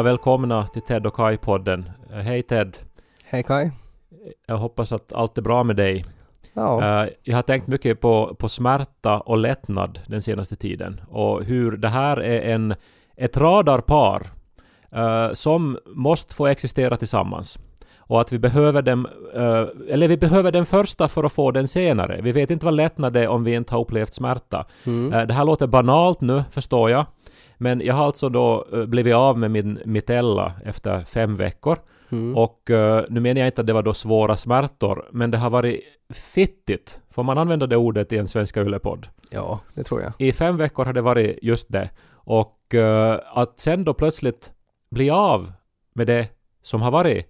Ja, 0.00 0.04
välkomna 0.04 0.66
till 0.68 0.82
Ted 0.82 1.06
och 1.06 1.14
Kai-podden. 1.14 1.90
Eh, 2.12 2.16
Hej 2.18 2.42
Ted. 2.42 2.76
Hej 3.24 3.42
Kai. 3.42 3.70
Jag 4.46 4.56
hoppas 4.56 4.92
att 4.92 5.12
allt 5.12 5.38
är 5.38 5.42
bra 5.42 5.62
med 5.64 5.76
dig. 5.76 6.04
Ja, 6.54 7.02
Eh, 7.04 7.08
Jag 7.22 7.36
har 7.36 7.42
tänkt 7.42 7.66
mycket 7.66 8.00
på, 8.00 8.34
på 8.38 8.48
smärta 8.48 9.20
och 9.20 9.38
lättnad 9.38 10.00
den 10.06 10.22
senaste 10.22 10.56
tiden 10.56 11.00
och 11.10 11.44
hur 11.44 11.76
det 11.76 11.88
här 11.88 12.16
är 12.16 12.52
en, 12.54 12.74
ett 13.16 13.36
radarpar 13.36 14.30
eh, 14.92 15.32
som 15.32 15.78
måste 15.86 16.34
få 16.34 16.46
existera 16.46 16.96
tillsammans. 16.96 17.58
Och 17.98 18.20
att 18.20 18.32
vi 18.32 18.38
behöver 18.38 18.82
dem, 18.82 19.06
eh, 19.34 19.64
eller 19.94 20.08
vi 20.08 20.16
behöver 20.16 20.52
den 20.52 20.66
första 20.66 21.08
för 21.08 21.24
att 21.24 21.32
få 21.32 21.50
den 21.50 21.68
senare. 21.68 22.20
Vi 22.22 22.32
vet 22.32 22.50
inte 22.50 22.64
vad 22.64 22.74
lättnad 22.74 23.16
är 23.16 23.28
om 23.28 23.44
vi 23.44 23.54
inte 23.54 23.74
har 23.74 23.80
upplevt 23.80 24.14
smärta. 24.14 24.64
mm. 24.86 25.12
Eh, 25.12 25.26
Det 25.26 25.34
här 25.34 25.44
låter 25.44 25.66
banalt 25.66 26.20
nu, 26.20 26.44
förstår 26.50 26.90
jag. 26.90 27.06
Men 27.62 27.80
jag 27.80 27.94
har 27.94 28.04
alltså 28.04 28.28
då 28.28 28.64
eh, 28.72 28.86
blivit 28.86 29.14
av 29.14 29.38
med 29.38 29.50
min 29.50 29.78
mitella 29.84 30.52
efter 30.64 31.04
fem 31.04 31.36
veckor. 31.36 31.78
Mm. 32.12 32.36
Och 32.36 32.70
eh, 32.70 33.04
nu 33.08 33.20
menar 33.20 33.40
jag 33.40 33.48
inte 33.48 33.60
att 33.60 33.66
det 33.66 33.72
var 33.72 33.82
då 33.82 33.94
svåra 33.94 34.36
smärtor, 34.36 35.04
men 35.12 35.30
det 35.30 35.38
har 35.38 35.50
varit 35.50 35.80
fittigt. 36.12 37.00
Får 37.10 37.22
man 37.22 37.38
använda 37.38 37.66
det 37.66 37.76
ordet 37.76 38.12
i 38.12 38.18
en 38.18 38.28
Svenska 38.28 38.60
Yle-podd? 38.62 39.08
ja, 39.30 39.60
det 39.74 39.84
tror 39.84 40.00
jag. 40.02 40.12
I 40.18 40.32
fem 40.32 40.56
veckor 40.56 40.84
har 40.84 40.92
det 40.92 41.02
varit 41.02 41.38
just 41.42 41.72
det. 41.72 41.90
Och 42.12 42.74
eh, 42.74 43.18
att 43.32 43.60
sen 43.60 43.84
då 43.84 43.94
plötsligt 43.94 44.52
bli 44.90 45.10
av 45.10 45.52
med 45.94 46.06
det 46.06 46.28
som 46.62 46.82
har 46.82 46.90
varit 46.90 47.26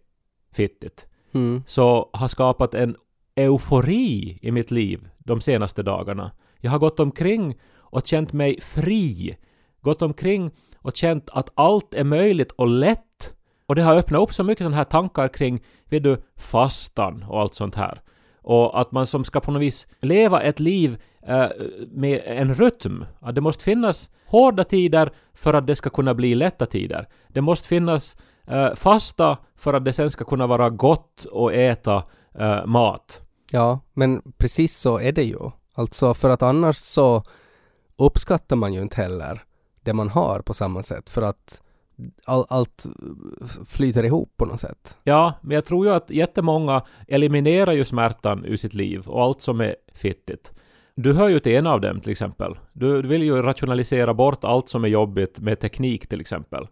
fittigt, 0.54 1.06
Mm. 1.34 1.62
så 1.66 2.10
har 2.12 2.28
skapat 2.28 2.74
en 2.74 2.96
eufori 3.36 4.38
i 4.42 4.50
mitt 4.50 4.70
liv 4.70 5.08
de 5.18 5.40
senaste 5.40 5.82
dagarna. 5.82 6.30
Jag 6.60 6.70
har 6.70 6.78
gått 6.78 7.00
omkring 7.00 7.54
och 7.76 8.06
känt 8.06 8.32
mig 8.32 8.60
fri. 8.60 9.36
Gått 9.82 10.02
omkring 10.02 10.50
och 10.78 10.96
känt 10.96 11.30
att 11.32 11.50
allt 11.54 11.94
är 11.94 12.04
möjligt 12.04 12.52
och 12.52 12.68
lätt. 12.68 13.34
Och 13.66 13.74
det 13.74 13.82
har 13.82 13.96
öppnat 13.96 14.22
upp 14.22 14.34
så 14.34 14.44
mycket 14.44 14.64
sådana 14.64 14.76
här 14.76 14.84
tankar 14.84 15.28
kring, 15.28 15.60
vet 15.88 16.02
du, 16.02 16.22
fastan 16.36 17.24
och 17.28 17.40
allt 17.40 17.54
sånt 17.54 17.74
här. 17.74 18.00
Och 18.42 18.80
att 18.80 18.92
man 18.92 19.06
som 19.06 19.24
ska 19.24 19.40
på 19.40 19.52
något 19.52 19.62
vis 19.62 19.88
leva 20.00 20.42
ett 20.42 20.60
liv 20.60 21.02
eh, 21.26 21.46
med 21.90 22.22
en 22.24 22.54
rytm. 22.54 23.04
Att 23.20 23.34
det 23.34 23.40
måste 23.40 23.64
finnas 23.64 24.10
hårda 24.26 24.64
tider 24.64 25.12
för 25.34 25.54
att 25.54 25.66
det 25.66 25.76
ska 25.76 25.90
kunna 25.90 26.14
bli 26.14 26.34
lätta 26.34 26.66
tider. 26.66 27.08
Det 27.28 27.40
måste 27.40 27.68
finnas 27.68 28.16
eh, 28.46 28.74
fasta 28.74 29.38
för 29.56 29.74
att 29.74 29.84
det 29.84 29.92
sen 29.92 30.10
ska 30.10 30.24
kunna 30.24 30.46
vara 30.46 30.70
gott 30.70 31.26
att 31.32 31.52
äta 31.52 32.02
eh, 32.38 32.66
mat. 32.66 33.22
Ja, 33.50 33.80
men 33.94 34.22
precis 34.38 34.76
så 34.76 34.98
är 34.98 35.12
det 35.12 35.24
ju. 35.24 35.50
Alltså 35.74 36.14
för 36.14 36.30
att 36.30 36.42
annars 36.42 36.76
så 36.76 37.22
uppskattar 37.98 38.56
man 38.56 38.72
ju 38.72 38.80
inte 38.80 38.96
heller 38.96 39.42
det 39.84 39.92
man 39.92 40.08
har 40.08 40.40
på 40.40 40.54
samma 40.54 40.82
sätt 40.82 41.10
för 41.10 41.22
att 41.22 41.62
all, 42.24 42.44
allt 42.48 42.86
flyter 43.66 44.04
ihop 44.04 44.32
på 44.36 44.44
något 44.44 44.60
sätt. 44.60 44.96
Ja, 45.04 45.32
men 45.42 45.54
jag 45.54 45.64
tror 45.64 45.86
ju 45.86 45.92
att 45.92 46.10
jättemånga 46.10 46.82
eliminerar 47.08 47.72
ju 47.72 47.84
smärtan 47.84 48.44
ur 48.44 48.56
sitt 48.56 48.74
liv 48.74 49.08
och 49.08 49.22
allt 49.22 49.40
som 49.40 49.60
är 49.60 49.76
fittigt. 49.94 50.52
Du 50.94 51.12
hör 51.12 51.28
ju 51.28 51.40
till 51.40 51.56
en 51.56 51.66
av 51.66 51.80
dem 51.80 52.00
till 52.00 52.12
exempel. 52.12 52.58
Du, 52.72 53.02
du 53.02 53.08
vill 53.08 53.22
ju 53.22 53.42
rationalisera 53.42 54.14
bort 54.14 54.44
allt 54.44 54.68
som 54.68 54.84
är 54.84 54.88
jobbigt 54.88 55.38
med 55.40 55.60
teknik 55.60 56.08
till 56.08 56.20
exempel. 56.20 56.66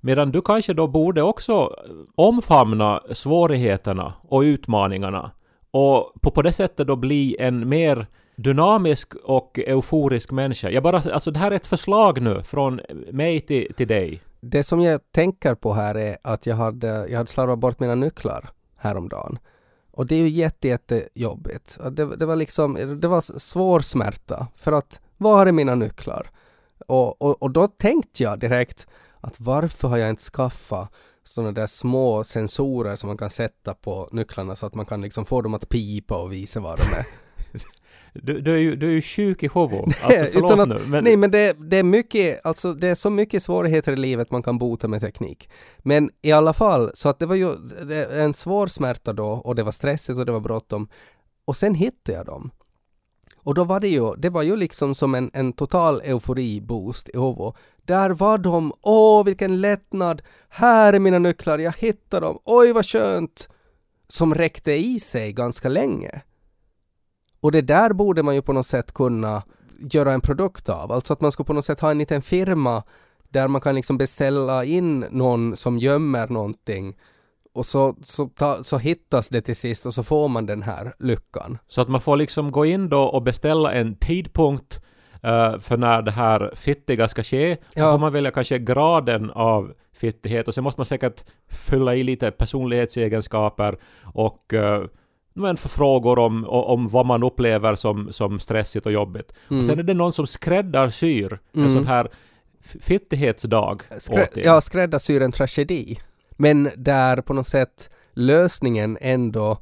Medan 0.00 0.32
du 0.32 0.40
kanske 0.40 0.74
då 0.74 0.86
borde 0.86 1.22
också 1.22 1.52
eh, 1.52 1.94
omfamna 2.14 3.00
svårigheterna 3.12 4.14
och 4.22 4.40
utmaningarna 4.40 5.30
och 5.70 6.12
på, 6.22 6.30
på 6.30 6.42
det 6.42 6.52
sättet 6.52 6.86
då 6.86 6.96
bli 6.96 7.36
en 7.38 7.68
mer 7.68 8.06
dynamisk 8.38 9.14
och 9.14 9.58
euforisk 9.58 10.30
människa. 10.30 10.70
Jag 10.70 10.82
bara, 10.82 10.96
alltså 10.96 11.30
det 11.30 11.38
här 11.38 11.50
är 11.50 11.56
ett 11.56 11.66
förslag 11.66 12.22
nu 12.22 12.42
från 12.42 12.80
mig 13.12 13.40
till, 13.40 13.74
till 13.76 13.88
dig. 13.88 14.22
Det 14.40 14.62
som 14.62 14.80
jag 14.80 15.00
tänker 15.12 15.54
på 15.54 15.74
här 15.74 15.94
är 15.94 16.16
att 16.22 16.46
jag 16.46 16.56
hade, 16.56 17.06
jag 17.08 17.16
hade 17.16 17.30
slarvat 17.30 17.58
bort 17.58 17.80
mina 17.80 17.94
nycklar 17.94 18.50
häromdagen. 18.76 19.38
Och 19.90 20.06
det 20.06 20.14
är 20.14 20.18
ju 20.18 20.28
jätte, 20.28 20.68
jättejobbigt. 20.68 21.78
Det, 21.90 22.16
det 22.16 22.26
var 22.26 22.36
liksom, 22.36 23.00
det 23.00 23.08
var 23.08 23.38
svår 23.38 23.80
smärta. 23.80 24.46
För 24.56 24.72
att, 24.72 25.00
var 25.16 25.46
är 25.46 25.52
mina 25.52 25.74
nycklar? 25.74 26.30
Och, 26.86 27.22
och, 27.22 27.42
och 27.42 27.50
då 27.50 27.66
tänkte 27.66 28.22
jag 28.22 28.38
direkt 28.38 28.86
att 29.20 29.40
varför 29.40 29.88
har 29.88 29.96
jag 29.96 30.10
inte 30.10 30.22
skaffat 30.22 30.92
sådana 31.22 31.52
där 31.52 31.66
små 31.66 32.24
sensorer 32.24 32.96
som 32.96 33.06
man 33.06 33.16
kan 33.16 33.30
sätta 33.30 33.74
på 33.74 34.08
nycklarna 34.12 34.56
så 34.56 34.66
att 34.66 34.74
man 34.74 34.86
kan 34.86 35.00
liksom 35.00 35.24
få 35.24 35.42
dem 35.42 35.54
att 35.54 35.68
pipa 35.68 36.22
och 36.22 36.32
visa 36.32 36.60
var 36.60 36.76
de 36.76 36.82
är. 36.82 37.06
Du, 38.22 38.40
du, 38.40 38.52
är, 38.54 38.58
ju, 38.58 38.76
du 38.76 38.86
är 38.88 38.92
ju 38.92 39.02
sjuk 39.02 39.42
i 39.42 39.48
huvudet. 39.54 39.84
Alltså 40.04 40.26
förlåt 40.32 40.52
Utan 40.52 40.60
att- 40.60 40.68
nu. 40.68 40.86
Men, 40.86 41.04
Nej 41.04 41.16
men 41.16 41.30
det, 41.30 41.56
det 41.70 41.76
är 41.76 41.82
mycket, 41.82 42.46
alltså 42.46 42.72
det 42.74 42.88
är 42.88 42.94
så 42.94 43.10
mycket 43.10 43.42
svårigheter 43.42 43.92
i 43.92 43.96
livet 43.96 44.30
man 44.30 44.42
kan 44.42 44.58
bota 44.58 44.88
med 44.88 45.00
teknik. 45.00 45.50
Men 45.78 46.10
i 46.22 46.32
alla 46.32 46.52
fall, 46.52 46.90
så 46.94 47.08
att 47.08 47.18
det 47.18 47.26
var 47.26 47.34
ju 47.34 47.54
det 47.88 48.04
en 48.04 48.34
svår 48.34 48.66
smärta 48.66 49.12
då 49.12 49.26
och 49.28 49.54
det 49.54 49.62
var 49.62 49.72
stressigt 49.72 50.18
och 50.18 50.26
det 50.26 50.32
var 50.32 50.40
bråttom. 50.40 50.88
Och 51.44 51.56
sen 51.56 51.74
hittade 51.74 52.18
jag 52.18 52.26
dem. 52.26 52.50
Och 53.42 53.54
då 53.54 53.64
var 53.64 53.80
det 53.80 53.88
ju, 53.88 54.14
det 54.14 54.30
var 54.30 54.42
ju 54.42 54.56
liksom 54.56 54.94
som 54.94 55.14
en, 55.14 55.30
en 55.32 55.52
total 55.52 56.00
eufori-boost 56.00 57.08
i 57.08 57.18
huvudet. 57.18 57.54
Där 57.84 58.10
var 58.10 58.38
de, 58.38 58.72
åh 58.82 59.24
vilken 59.24 59.60
lättnad, 59.60 60.22
här 60.48 60.92
är 60.92 60.98
mina 60.98 61.18
nycklar, 61.18 61.58
jag 61.58 61.72
hittade 61.78 62.26
dem, 62.26 62.38
oj 62.44 62.72
vad 62.72 62.86
skönt! 62.86 63.48
Som 64.08 64.34
räckte 64.34 64.72
i 64.72 64.98
sig 64.98 65.32
ganska 65.32 65.68
länge. 65.68 66.22
Och 67.40 67.52
det 67.52 67.62
där 67.62 67.92
borde 67.92 68.22
man 68.22 68.34
ju 68.34 68.42
på 68.42 68.52
något 68.52 68.66
sätt 68.66 68.94
kunna 68.94 69.42
göra 69.92 70.12
en 70.12 70.20
produkt 70.20 70.68
av. 70.68 70.92
Alltså 70.92 71.12
att 71.12 71.20
man 71.20 71.32
ska 71.32 71.44
på 71.44 71.52
något 71.52 71.64
sätt 71.64 71.80
ha 71.80 71.90
en 71.90 71.98
liten 71.98 72.22
firma 72.22 72.82
där 73.28 73.48
man 73.48 73.60
kan 73.60 73.74
liksom 73.74 73.98
beställa 73.98 74.64
in 74.64 75.04
någon 75.10 75.56
som 75.56 75.78
gömmer 75.78 76.28
någonting 76.28 76.96
och 77.54 77.66
så, 77.66 77.96
så, 78.02 78.26
ta, 78.26 78.64
så 78.64 78.78
hittas 78.78 79.28
det 79.28 79.40
till 79.40 79.56
sist 79.56 79.86
och 79.86 79.94
så 79.94 80.02
får 80.02 80.28
man 80.28 80.46
den 80.46 80.62
här 80.62 80.92
lyckan. 80.98 81.58
Så 81.68 81.80
att 81.80 81.88
man 81.88 82.00
får 82.00 82.16
liksom 82.16 82.52
gå 82.52 82.64
in 82.66 82.88
då 82.88 83.02
och 83.02 83.22
beställa 83.22 83.72
en 83.72 83.94
tidpunkt 83.96 84.80
eh, 85.22 85.58
för 85.58 85.76
när 85.76 86.02
det 86.02 86.10
här 86.10 86.52
fittiga 86.54 87.08
ska 87.08 87.22
ske. 87.22 87.56
Så 87.66 87.78
Ja. 87.80 87.92
får 87.92 87.98
man 87.98 88.12
välja 88.12 88.30
kanske 88.30 88.58
graden 88.58 89.30
av 89.30 89.72
fittighet 89.94 90.48
och 90.48 90.54
sen 90.54 90.64
måste 90.64 90.80
man 90.80 90.86
säkert 90.86 91.24
fylla 91.50 91.94
i 91.94 92.02
lite 92.02 92.30
personlighetsegenskaper 92.30 93.78
och 94.04 94.52
uh, 94.54 94.84
men 95.38 95.56
frågor 95.56 96.18
om, 96.18 96.44
om 96.44 96.88
vad 96.88 97.06
man 97.06 97.22
upplever 97.22 97.74
som, 97.74 98.12
som 98.12 98.40
stressigt 98.40 98.86
och 98.86 98.92
jobbigt. 98.92 99.32
Mm. 99.50 99.60
Och 99.60 99.66
sen 99.66 99.78
är 99.78 99.82
det 99.82 99.94
någon 99.94 100.12
som 100.12 100.26
skräddarsyr 100.26 101.38
en 101.52 101.60
Mm. 101.60 101.72
sån 101.72 101.86
här 101.86 102.08
fittighetsdag 102.82 103.76
Skrä, 103.98 104.22
åt 104.22 104.36
er. 104.36 104.44
ja, 104.44 104.60
skräddarsyr 104.60 105.22
en 105.22 105.32
tragedi. 105.32 105.98
Men 106.36 106.70
där 106.76 107.16
på 107.20 107.32
något 107.34 107.46
sätt 107.46 107.90
lösningen 108.12 108.98
ändå 109.00 109.58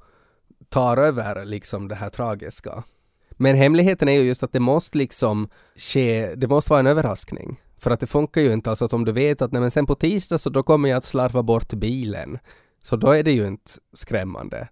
tar 0.69 0.97
över 0.97 1.45
liksom 1.45 1.89
det 1.89 1.95
här 1.95 2.09
tragiska. 2.11 2.83
Men 3.31 3.57
hemligheten 3.57 4.09
är 4.09 4.13
ju 4.13 4.23
just 4.27 4.43
att 4.43 4.53
det 4.53 4.61
måste 4.61 4.99
liksom 4.99 5.49
ske, 5.77 6.35
det 6.35 6.49
måste 6.49 6.71
vara 6.73 6.81
en 6.81 6.87
överraskning. 6.87 7.61
För 7.79 7.91
att 7.91 8.01
det 8.01 8.07
funkar 8.07 8.41
ju 8.41 8.53
inte, 8.53 8.71
alltså 8.71 8.85
att 8.85 8.93
om 8.93 9.05
du 9.05 9.13
vet 9.13 9.43
att 9.43 9.53
nej, 9.53 9.61
men 9.61 9.71
sen 9.71 9.87
på 9.87 9.95
tisdag 9.95 10.39
så 10.39 10.51
då 10.51 10.63
kommer 10.63 10.89
jag 10.89 10.97
att 10.97 11.05
slarva 11.05 11.43
bort 11.43 11.73
bilen. 11.73 12.39
Så 12.83 12.97
då 12.97 13.11
är 13.11 13.23
det 13.23 13.33
ju 13.33 13.47
inte 13.47 13.71
skrämmande. 13.93 14.69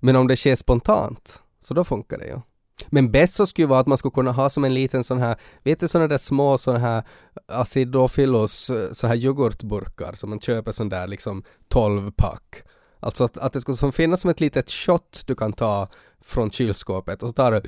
Men 0.00 0.16
om 0.16 0.28
det 0.28 0.36
sker 0.36 0.56
spontant, 0.56 1.42
så 1.60 1.74
då 1.74 1.84
funkar 1.84 2.18
det 2.18 2.26
ju. 2.26 2.40
Men 2.88 3.10
bäst 3.10 3.34
så 3.34 3.46
skulle 3.46 3.66
vara 3.66 3.80
att 3.80 3.86
man 3.86 3.98
skulle 3.98 4.12
kunna 4.12 4.32
ha 4.32 4.48
som 4.48 4.64
en 4.64 4.74
liten 4.74 5.04
sån 5.04 5.18
här, 5.18 5.36
vet 5.62 5.80
du 5.80 5.88
såna 5.88 6.08
där 6.08 6.18
små 6.18 6.58
såna 6.58 6.78
här 6.78 7.02
acidofilos, 7.48 8.70
så 8.92 9.06
här 9.06 9.16
yoghurtburkar 9.16 10.12
som 10.12 10.30
man 10.30 10.40
köper 10.40 10.72
sån 10.72 10.88
där 10.88 11.06
liksom 11.06 11.42
12 11.68 12.10
pack. 12.10 12.62
Alltså 13.00 13.24
att, 13.24 13.38
att 13.38 13.52
det 13.52 13.60
skulle 13.60 13.76
som 13.76 13.92
finnas 13.92 14.20
som 14.20 14.30
ett 14.30 14.40
litet 14.40 14.70
shot 14.70 15.22
du 15.26 15.34
kan 15.34 15.52
ta 15.52 15.88
från 16.22 16.50
kylskåpet 16.50 17.22
och 17.22 17.28
så 17.28 17.32
tar 17.32 17.52
du 17.52 17.62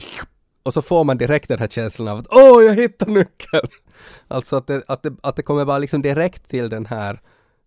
och 0.63 0.75
så 0.75 0.83
får 0.83 1.05
man 1.05 1.19
direkt 1.19 1.49
den 1.49 1.59
här 1.59 1.67
känslan 1.67 2.09
av 2.09 2.19
att 2.19 2.27
åh, 2.31 2.65
jag 2.65 2.75
hittar 2.75 3.07
nyckeln! 3.07 3.69
Alltså 4.29 4.57
att 4.57 4.67
det, 4.67 4.83
att 4.89 5.03
det, 5.03 5.13
att 5.23 5.37
det 5.37 5.43
kommer 5.43 5.65
bara 5.65 5.79
liksom 5.79 6.03
direkt 6.03 6.49
till 6.49 6.69
den 6.69 6.87
här 6.87 7.21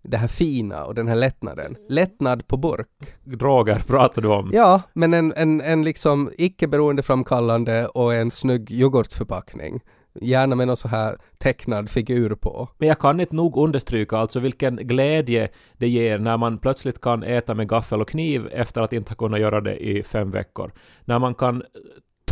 det 0.08 0.18
här 0.18 0.28
fina 0.28 0.86
och 0.86 0.96
den 0.96 1.08
här 1.08 1.16
lättnaden. 1.16 1.76
Lättnad 1.90 2.48
på 2.48 2.58
burk. 2.58 2.88
Droger 3.24 3.80
pratar 3.88 4.22
du 4.22 4.28
om. 4.28 4.50
Ja, 4.54 4.82
men 4.94 5.14
en, 5.14 5.34
en, 5.36 5.62
en 5.62 5.84
liksom 5.84 6.32
icke 6.38 6.68
beroendeframkallande 6.68 7.88
och 7.88 8.14
en 8.14 8.32
snygg 8.32 8.72
yoghurtförpackning. 8.72 9.82
Gärna 10.22 10.56
med 10.56 10.68
någon 10.68 10.78
så 10.78 10.88
här 10.88 11.18
tecknad 11.40 11.90
figur 11.90 12.36
på. 12.36 12.70
Men 12.78 12.88
jag 12.88 13.00
kan 13.00 13.20
inte 13.20 13.36
nog 13.36 13.58
understryka 13.58 14.18
alltså 14.18 14.40
vilken 14.40 14.76
glädje 14.76 15.50
det 15.78 15.88
ger 15.88 16.20
när 16.20 16.38
man 16.38 16.58
plötsligt 16.58 17.02
kan 17.02 17.24
äta 17.24 17.54
med 17.54 17.70
gaffel 17.70 18.02
och 18.02 18.10
kniv 18.10 18.48
efter 18.52 18.82
att 18.82 18.94
inte 18.94 19.12
ha 19.12 19.16
kunnat 19.16 19.40
göra 19.40 19.62
det 19.62 19.78
i 19.78 20.04
fem 20.04 20.32
veckor. 20.32 20.72
När 21.06 21.20
man 21.20 21.34
kan 21.34 21.64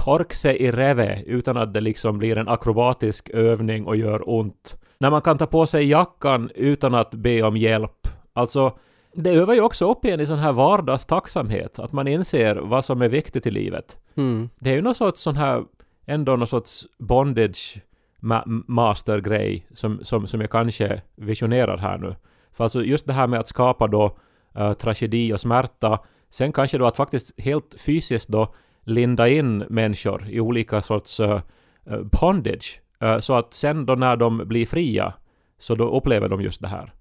torka 0.04 0.34
sig 0.36 0.58
i 0.58 0.72
reve 0.72 1.24
utan 1.26 1.58
att 1.58 1.74
det 1.74 1.82
liksom 1.82 2.18
blir 2.18 2.38
en 2.38 2.48
akrobatisk 2.48 3.30
övning 3.30 3.86
och 3.86 3.96
gör 3.96 4.30
ont. 4.30 4.78
När 4.98 5.12
man 5.12 5.22
kan 5.22 5.38
ta 5.38 5.46
på 5.46 5.66
sig 5.66 5.90
jackan 5.90 6.50
utan 6.56 6.96
att 6.96 7.12
be 7.12 7.44
om 7.44 7.58
hjälp. 7.58 8.08
Alltså, 8.34 8.78
det 9.14 9.30
övar 9.30 9.54
ju 9.54 9.62
också 9.62 9.92
upp 9.92 10.06
igen 10.06 10.20
i 10.20 10.26
sån 10.26 10.40
här 10.40 10.54
vardagstacksamhet, 10.54 11.80
att 11.80 11.92
man 11.92 12.08
inser 12.08 12.56
vad 12.56 12.86
som 12.86 13.02
är 13.02 13.10
viktigt 13.10 13.48
i 13.48 13.52
livet. 13.52 13.98
Mm. 14.18 14.50
Det 14.60 14.70
är 14.70 14.76
ju 14.76 14.82
någon 14.82 14.96
sorts 14.96 15.22
sån 15.22 15.36
här, 15.36 15.64
ändå 16.06 16.36
någon 16.36 16.48
sorts 16.48 16.88
bondage 17.00 17.82
ma- 18.22 18.64
master-grej 18.68 19.68
som, 19.74 20.00
som, 20.04 20.28
som 20.28 20.42
jag 20.42 20.50
kanske 20.50 21.02
visionerar 21.16 21.78
här 21.78 21.98
nu. 21.98 22.16
För 22.54 22.64
alltså 22.64 22.84
just 22.84 23.08
det 23.08 23.14
här 23.14 23.28
med 23.28 23.40
att 23.40 23.48
skapa 23.48 23.88
då 23.88 24.18
uh, 24.60 24.74
tragedi 24.74 25.34
och 25.34 25.40
smärta, 25.40 26.00
sen 26.30 26.52
kanske 26.52 26.78
då 26.78 26.86
att 26.86 26.98
faktiskt 26.98 27.42
helt 27.42 27.76
fysiskt 27.86 28.30
då 28.30 28.54
linda 28.84 29.28
in 29.28 29.58
människor 29.58 30.28
i 30.30 30.40
olika 30.40 30.82
sorts 30.82 31.20
uh, 31.20 31.40
bondage, 32.22 32.82
uh, 33.04 33.20
så 33.20 33.34
att 33.34 33.54
sen 33.54 33.86
då 33.86 33.96
när 33.96 34.16
de 34.16 34.38
blir 34.38 34.66
fria, 34.66 35.14
så 35.60 35.76
då 35.76 35.98
upplever 35.98 36.30
de 36.30 36.42
just 36.42 36.62
det 36.62 36.68
här. 36.68 36.94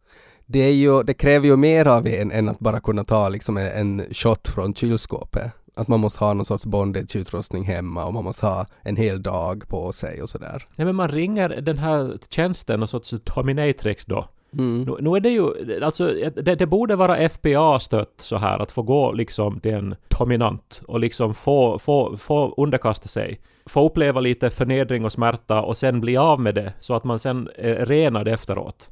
Det, 0.46 0.58
är 0.58 0.72
ju, 0.72 1.02
det 1.02 1.14
kräver 1.14 1.46
ju 1.46 1.56
mer 1.56 1.86
av 1.86 2.06
en 2.06 2.32
än 2.32 2.48
att 2.48 2.58
bara 2.58 2.80
kunna 2.80 3.04
ta 3.04 3.28
liksom 3.28 3.56
en, 3.56 3.66
en 3.66 4.06
shot 4.12 4.48
från 4.48 4.74
kylskåpet. 4.74 5.52
Att 5.74 5.88
man 5.88 6.00
måste 6.00 6.24
ha 6.24 6.34
någon 6.34 6.44
sorts 6.44 6.66
bondage-utrustning 6.66 7.64
hemma 7.64 8.04
och 8.04 8.14
man 8.14 8.24
måste 8.24 8.46
ha 8.46 8.66
en 8.82 8.96
hel 8.96 9.22
dag 9.22 9.68
på 9.68 9.92
sig 9.92 10.22
och 10.22 10.28
sådär. 10.28 10.66
Nej 10.76 10.84
men 10.84 10.96
man 10.96 11.08
ringer 11.08 11.48
den 11.48 11.78
här 11.78 12.18
tjänsten, 12.30 12.80
någon 12.80 12.88
sorts 12.88 13.10
dominatrix 13.10 14.04
då. 14.04 14.28
Mm. 14.58 14.82
Nu, 14.82 14.96
nu 15.00 15.16
är 15.16 15.20
det 15.20 15.30
ju, 15.30 15.82
alltså 15.84 16.14
det, 16.36 16.54
det 16.54 16.66
borde 16.66 16.96
vara 16.96 17.28
FBA-stött 17.28 18.14
så 18.16 18.36
här 18.36 18.58
att 18.58 18.72
få 18.72 18.82
gå 18.82 19.12
liksom 19.12 19.60
till 19.60 19.74
en 19.74 19.94
dominant 20.18 20.82
och 20.86 21.00
liksom 21.00 21.34
få, 21.34 21.78
få, 21.78 22.16
få 22.16 22.54
underkasta 22.56 23.08
sig. 23.08 23.40
Få 23.66 23.86
uppleva 23.86 24.20
lite 24.20 24.50
förnedring 24.50 25.04
och 25.04 25.12
smärta 25.12 25.62
och 25.62 25.76
sen 25.76 26.00
bli 26.00 26.16
av 26.16 26.40
med 26.40 26.54
det 26.54 26.72
så 26.80 26.94
att 26.94 27.04
man 27.04 27.18
sen 27.18 27.48
är 27.56 27.86
renad 27.86 28.28
efteråt. 28.28 28.90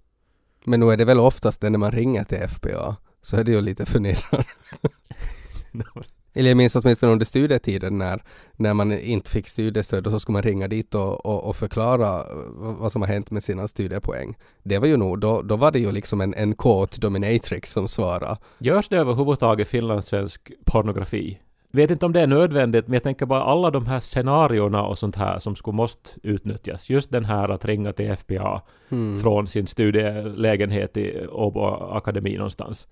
Men 0.65 0.81
nu 0.81 0.91
är 0.91 0.97
det 0.97 1.05
väl 1.05 1.21
oftast 1.21 1.61
det 1.61 1.71
när 1.71 1.79
man 1.79 1.93
ringer 1.93 2.25
till 2.25 2.49
FBA 2.49 2.97
så 3.23 3.37
är 3.37 3.45
det 3.45 3.53
ju 3.53 3.61
lite 3.61 3.87
förnedrande. 3.87 4.45
Eller 6.35 6.50
jag 6.50 6.56
minns 6.56 6.77
åtminstone 6.77 7.12
under 7.12 7.27
studietiden 7.27 7.99
när, 7.99 8.23
när 8.56 8.75
man 8.75 8.93
inte 8.93 9.31
fick 9.31 9.49
studiestöd 9.49 10.06
och 10.06 10.12
så 10.12 10.21
skulle 10.21 10.35
man 10.35 10.43
ringa 10.43 10.69
dit 10.69 10.94
och, 10.94 11.27
och, 11.27 11.49
och 11.49 11.56
förklara 11.56 12.25
vad 12.56 12.93
som 12.93 13.03
har 13.03 13.09
hänt 13.09 13.31
med 13.31 13.43
sina 13.43 13.69
studiepoäng. 13.69 14.37
Det 14.62 14.79
var 14.79 14.87
ju 14.87 14.97
nog, 14.97 15.21
då, 15.21 15.43
då 15.43 15.56
var 15.56 15.71
det 15.71 15.79
ju 15.79 15.93
liksom 15.93 16.21
en, 16.21 16.35
en 16.35 16.55
kåt 16.55 16.97
dominatrix 16.97 17.73
som 17.73 17.88
svarade. 17.88 18.37
Görs 18.61 18.88
det 18.88 18.97
överhuvudtaget 18.97 19.69
finlandssvensk 19.69 20.53
pornografi? 20.65 21.38
Vet 21.73 21.91
inte 21.91 22.06
om 22.06 22.12
det 22.12 22.21
är 22.21 22.27
nödvändigt, 22.27 22.87
men 22.87 22.94
jag 22.94 23.03
tänker 23.03 23.26
bara 23.26 23.43
alla 23.43 23.71
de 23.71 23.87
här 23.87 24.00
scenarierna 24.00 24.83
och 24.83 24.99
sånt 24.99 25.17
här 25.17 25.38
som 25.38 25.56
skulle 25.56 25.76
måste 25.76 26.11
utnyttjas. 26.23 26.91
Just 26.91 27.11
den 27.11 27.25
här 27.25 27.49
att 27.49 27.65
ringa 27.65 27.93
till 27.93 28.17
FPA 28.17 28.62
mm. 28.88 29.19
från 29.19 29.47
sin 29.47 29.67
studielägenhet 29.67 30.97
i 30.97 31.26
Åbo 31.26 31.61
akademi 31.93 32.37
någonstans. 32.37 32.88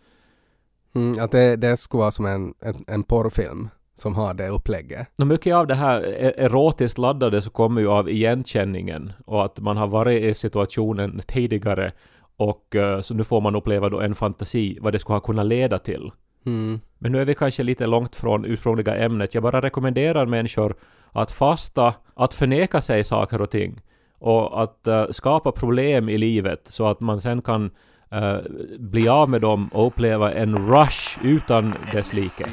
Mm, 0.95 1.25
att 1.25 1.31
det, 1.31 1.57
det 1.57 1.77
skulle 1.77 2.01
vara 2.01 2.11
som 2.11 2.27
en, 2.27 2.55
en, 2.61 2.85
en 2.87 3.03
porrfilm 3.03 3.69
som 3.95 4.15
har 4.15 4.35
det 4.35 4.49
upplägget. 4.49 5.09
No, 5.19 5.25
mycket 5.25 5.55
av 5.55 5.67
det 5.67 5.75
här 5.75 6.01
e-, 6.07 6.35
erotiskt 6.37 6.99
laddade 6.99 7.43
så 7.43 7.51
kommer 7.51 7.81
ju 7.81 7.89
av 7.89 8.09
igenkänningen 8.09 9.13
och 9.27 9.45
att 9.45 9.61
man 9.61 9.77
har 9.77 9.87
varit 9.87 10.23
i 10.23 10.35
situationen 10.35 11.21
tidigare 11.27 11.93
och 12.37 12.75
uh, 12.77 13.01
så 13.01 13.15
nu 13.15 13.25
får 13.25 13.41
man 13.41 13.57
uppleva 13.57 13.89
då 13.89 14.01
en 14.01 14.15
fantasi 14.15 14.79
vad 14.81 14.93
det 14.93 14.99
skulle 14.99 15.17
ha 15.17 15.21
kunnat 15.21 15.47
leda 15.47 15.79
till. 15.79 16.11
Mm. 16.47 16.81
Men 16.99 17.13
nu 17.13 17.21
är 17.21 17.25
vi 17.25 17.35
kanske 17.35 17.63
lite 17.63 17.87
långt 17.87 18.17
från 18.17 18.45
ursprungliga 18.45 18.97
ämnet. 18.97 19.35
Jag 19.35 19.43
bara 19.43 19.61
rekommenderar 19.61 20.27
människor 20.27 20.75
att 21.13 21.33
fasta, 21.33 21.95
att 22.15 22.35
förneka 22.35 22.81
sig 22.81 23.05
saker 23.05 23.41
och 23.41 23.51
ting 23.51 23.81
och 24.19 24.63
att 24.63 24.89
uh, 24.89 25.05
skapa 25.11 25.53
problem 25.53 26.09
i 26.09 26.19
livet 26.19 26.63
så 26.65 26.87
att 26.87 27.01
man 27.01 27.21
sen 27.21 27.43
kan 27.43 27.71
uh, 28.15 28.39
bli 28.79 29.09
av 29.09 29.31
med 29.31 29.41
dem 29.41 29.69
och 29.69 29.87
uppleva 29.87 30.33
en 30.33 30.69
rush 30.69 31.19
utan 31.23 31.75
dess 31.93 32.13
like. 32.13 32.45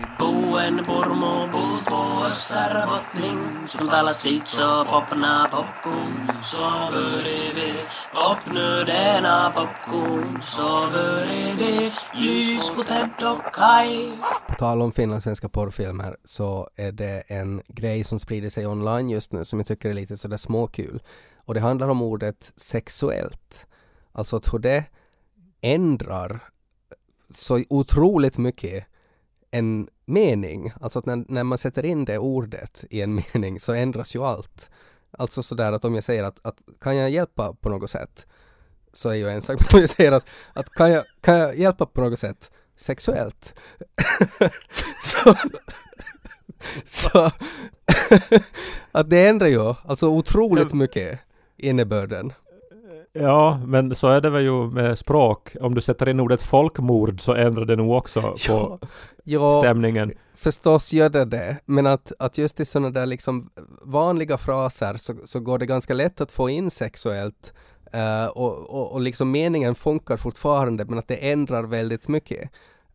På 14.48 14.56
tal 14.58 14.82
om 14.82 14.92
finlandssvenska 14.92 15.50
porrfilmer 15.50 16.18
så 16.24 16.70
är 16.76 16.92
det 16.92 17.24
en 17.28 17.62
grej 17.68 18.04
som 18.04 18.20
sprider 18.20 18.50
sig 18.50 18.68
online 18.68 19.10
just 19.10 19.32
nu 19.32 19.46
som 19.46 19.60
jag 19.60 19.68
tycker 19.68 19.90
är 19.90 19.94
lite 19.94 20.18
sådär 20.18 20.38
småkul. 20.38 21.02
Och 21.46 21.54
det 21.54 21.60
handlar 21.60 21.90
om 21.90 22.02
ordet 22.02 22.54
sexuellt. 22.56 23.68
Alltså 24.12 24.42
hur 24.52 24.60
det 24.60 24.86
ändrar 25.66 26.44
så 27.30 27.64
otroligt 27.70 28.38
mycket 28.38 28.86
en 29.52 29.88
mening. 30.06 30.74
Alltså 30.82 31.00
att 31.00 31.06
när, 31.06 31.26
när 31.28 31.44
man 31.44 31.58
sätter 31.58 31.86
in 31.86 32.06
det 32.06 32.18
ordet 32.18 32.86
i 32.90 33.02
en 33.02 33.16
mening 33.34 33.60
så 33.60 33.74
ändras 33.74 34.16
ju 34.16 34.24
allt. 34.24 34.70
Alltså 35.18 35.44
sådär 35.44 35.72
att 35.72 35.86
om 35.86 35.96
jag 35.96 36.04
säger 36.04 36.24
att, 36.24 36.46
att 36.46 36.64
kan 36.82 36.96
jag 36.96 37.10
hjälpa 37.10 37.54
på 37.54 37.70
något 37.70 37.90
sätt 37.90 38.28
så 38.94 39.10
är 39.10 39.14
ju 39.14 39.30
en 39.30 39.42
sak, 39.42 39.60
men 39.60 39.68
om 39.74 39.80
jag 39.80 39.90
säger 39.90 40.12
att, 40.12 40.26
att 40.54 40.70
kan, 40.70 40.92
jag, 40.92 41.04
kan 41.22 41.38
jag 41.38 41.58
hjälpa 41.58 41.86
på 41.86 42.02
något 42.02 42.20
sätt 42.20 42.52
sexuellt 42.78 43.54
så, 45.02 45.36
så 46.86 47.32
att 48.92 49.10
det 49.10 49.28
ändrar 49.28 49.48
ju 49.48 49.74
alltså 49.86 50.08
otroligt 50.08 50.74
mycket 50.74 51.20
innebörden. 51.58 52.34
Ja, 53.20 53.60
men 53.66 53.96
så 53.96 54.08
är 54.08 54.22
det 54.22 54.30
väl 54.30 54.44
ju 54.44 54.72
med 54.72 54.98
språk. 54.98 55.56
Om 55.62 55.76
du 55.76 55.82
sätter 55.82 56.10
in 56.10 56.20
ordet 56.20 56.42
folkmord 56.42 57.22
så 57.22 57.34
ändrar 57.34 57.66
det 57.66 57.76
nog 57.76 57.92
också 57.92 58.22
på 58.48 58.80
ja, 59.24 59.60
stämningen. 59.62 60.14
Förstås 60.36 60.94
gör 60.94 61.10
det 61.10 61.26
det, 61.26 61.58
men 61.66 61.88
att, 61.88 62.12
att 62.20 62.38
just 62.38 62.60
i 62.60 62.66
sådana 62.66 62.90
där 62.90 63.06
liksom 63.06 63.50
vanliga 63.82 64.38
fraser 64.38 64.98
så, 64.98 65.14
så 65.26 65.40
går 65.40 65.58
det 65.58 65.66
ganska 65.66 65.94
lätt 65.94 66.22
att 66.22 66.32
få 66.32 66.50
in 66.50 66.70
sexuellt 66.70 67.54
uh, 67.96 68.26
och, 68.26 68.70
och, 68.70 68.94
och 68.94 69.02
liksom 69.02 69.32
meningen 69.32 69.76
funkar 69.76 70.18
fortfarande 70.18 70.86
men 70.86 71.00
att 71.00 71.08
det 71.08 71.32
ändrar 71.32 71.64
väldigt 71.64 72.08
mycket. 72.08 72.50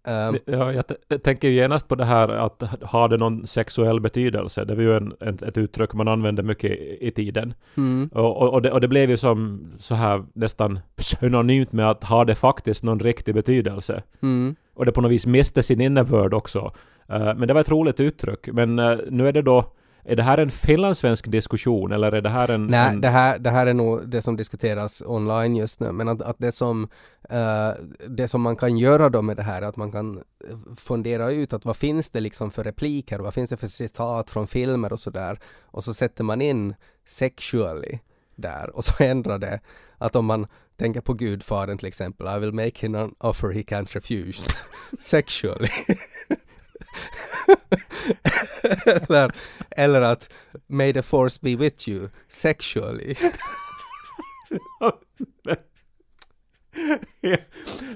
Um, 0.09 0.37
ja, 0.45 0.73
jag, 0.73 0.85
jag 1.09 1.23
tänker 1.23 1.49
genast 1.49 1.89
på 1.89 1.95
det 1.95 2.05
här 2.05 2.29
att 2.29 2.63
ha 2.83 3.09
det 3.09 3.17
någon 3.17 3.47
sexuell 3.47 4.01
betydelse. 4.01 4.65
Det 4.65 4.75
var 4.75 4.83
ju 4.83 4.97
en, 4.97 5.13
en, 5.21 5.35
ett 5.35 5.59
uttryck 5.59 5.93
man 5.93 6.09
använde 6.09 6.43
mycket 6.43 6.71
i, 6.71 6.99
i 7.01 7.11
tiden. 7.11 7.55
Mm. 7.77 8.11
Och, 8.13 8.53
och, 8.53 8.63
det, 8.63 8.71
och 8.71 8.81
det 8.81 8.89
blev 8.89 9.11
ju 9.11 9.17
som 9.17 9.67
så 9.79 9.95
här 9.95 10.25
nästan 10.33 10.79
synonymt 10.99 11.73
med 11.73 11.91
att 11.91 12.05
ha 12.05 12.25
det 12.25 12.35
faktiskt 12.35 12.83
någon 12.83 13.01
riktig 13.01 13.35
betydelse. 13.35 14.03
Mm. 14.23 14.57
Och 14.75 14.85
det 14.85 14.93
på 14.93 15.01
något 15.01 15.13
vis 15.13 15.27
miste 15.27 15.63
sin 15.63 15.81
innebörd 15.81 16.35
också. 16.35 16.73
Uh, 17.13 17.35
men 17.37 17.49
det 17.49 17.55
var 17.55 17.61
ett 17.61 17.71
roligt 17.71 18.01
uttryck. 18.01 18.49
Men 18.53 18.79
uh, 18.79 18.99
nu 19.11 19.29
är 19.29 19.33
det 19.33 19.43
då 19.43 19.73
är 20.05 20.17
det 20.17 20.23
här 20.23 20.39
en 20.39 20.51
finlandssvensk 20.51 21.31
diskussion 21.31 21.93
eller 21.93 22.13
är 22.13 22.21
det 22.21 22.29
här 22.29 22.51
en... 22.51 22.67
Nej, 22.67 22.89
en... 22.89 23.01
Det, 23.01 23.09
här, 23.09 23.39
det 23.39 23.51
här 23.51 23.67
är 23.67 23.75
nog 23.75 24.09
det 24.09 24.23
som 24.23 24.37
diskuteras 24.37 25.03
online 25.07 25.57
just 25.57 25.81
nu. 25.81 25.93
Men 25.93 26.09
att, 26.09 26.23
att 26.23 26.37
det, 26.39 26.53
som, 26.53 26.89
uh, 27.33 27.71
det 28.09 28.29
som 28.29 28.43
man 28.43 28.57
kan 28.57 28.79
göra 28.79 29.09
då 29.09 29.23
med 29.23 29.37
det 29.37 29.43
här 29.43 29.63
är 29.63 29.67
att 29.67 29.77
man 29.77 29.93
kan 29.93 30.23
fundera 30.77 31.31
ut 31.31 31.53
att 31.53 31.65
vad 31.65 31.77
finns 31.77 32.11
det 32.11 32.21
liksom 32.21 32.51
för 32.51 32.65
repliker, 32.65 33.19
vad 33.19 33.35
finns 33.35 33.51
det 33.51 33.57
för 33.57 33.67
citat 33.67 34.31
från 34.31 34.47
filmer 34.47 34.93
och 34.93 35.01
sådär. 35.01 35.41
Och 35.63 35.85
så 35.85 35.95
sätter 35.95 36.25
man 36.25 36.43
in 36.43 36.75
sexually 37.07 37.99
där 38.37 38.77
och 38.77 38.85
så 38.85 38.95
ändrar 39.05 39.39
det. 39.39 39.61
Att 39.99 40.17
om 40.17 40.27
man 40.27 40.47
tänker 40.77 41.01
på 41.01 41.13
Gudfadern 41.13 41.79
till 41.79 41.89
exempel, 41.89 42.37
I 42.37 42.39
will 42.39 42.53
make 42.53 42.87
him 42.87 42.95
an 42.95 43.15
offer 43.19 43.51
he 43.51 43.63
can't 43.63 43.95
refuse 43.95 44.65
sexually. 44.99 45.69
eller, 48.87 49.33
eller 49.71 50.01
att 50.01 50.33
May 50.69 50.93
the 50.93 51.03
force 51.03 51.39
be 51.43 51.57
with 51.57 51.89
you 51.89 52.09
sexually. 52.29 53.17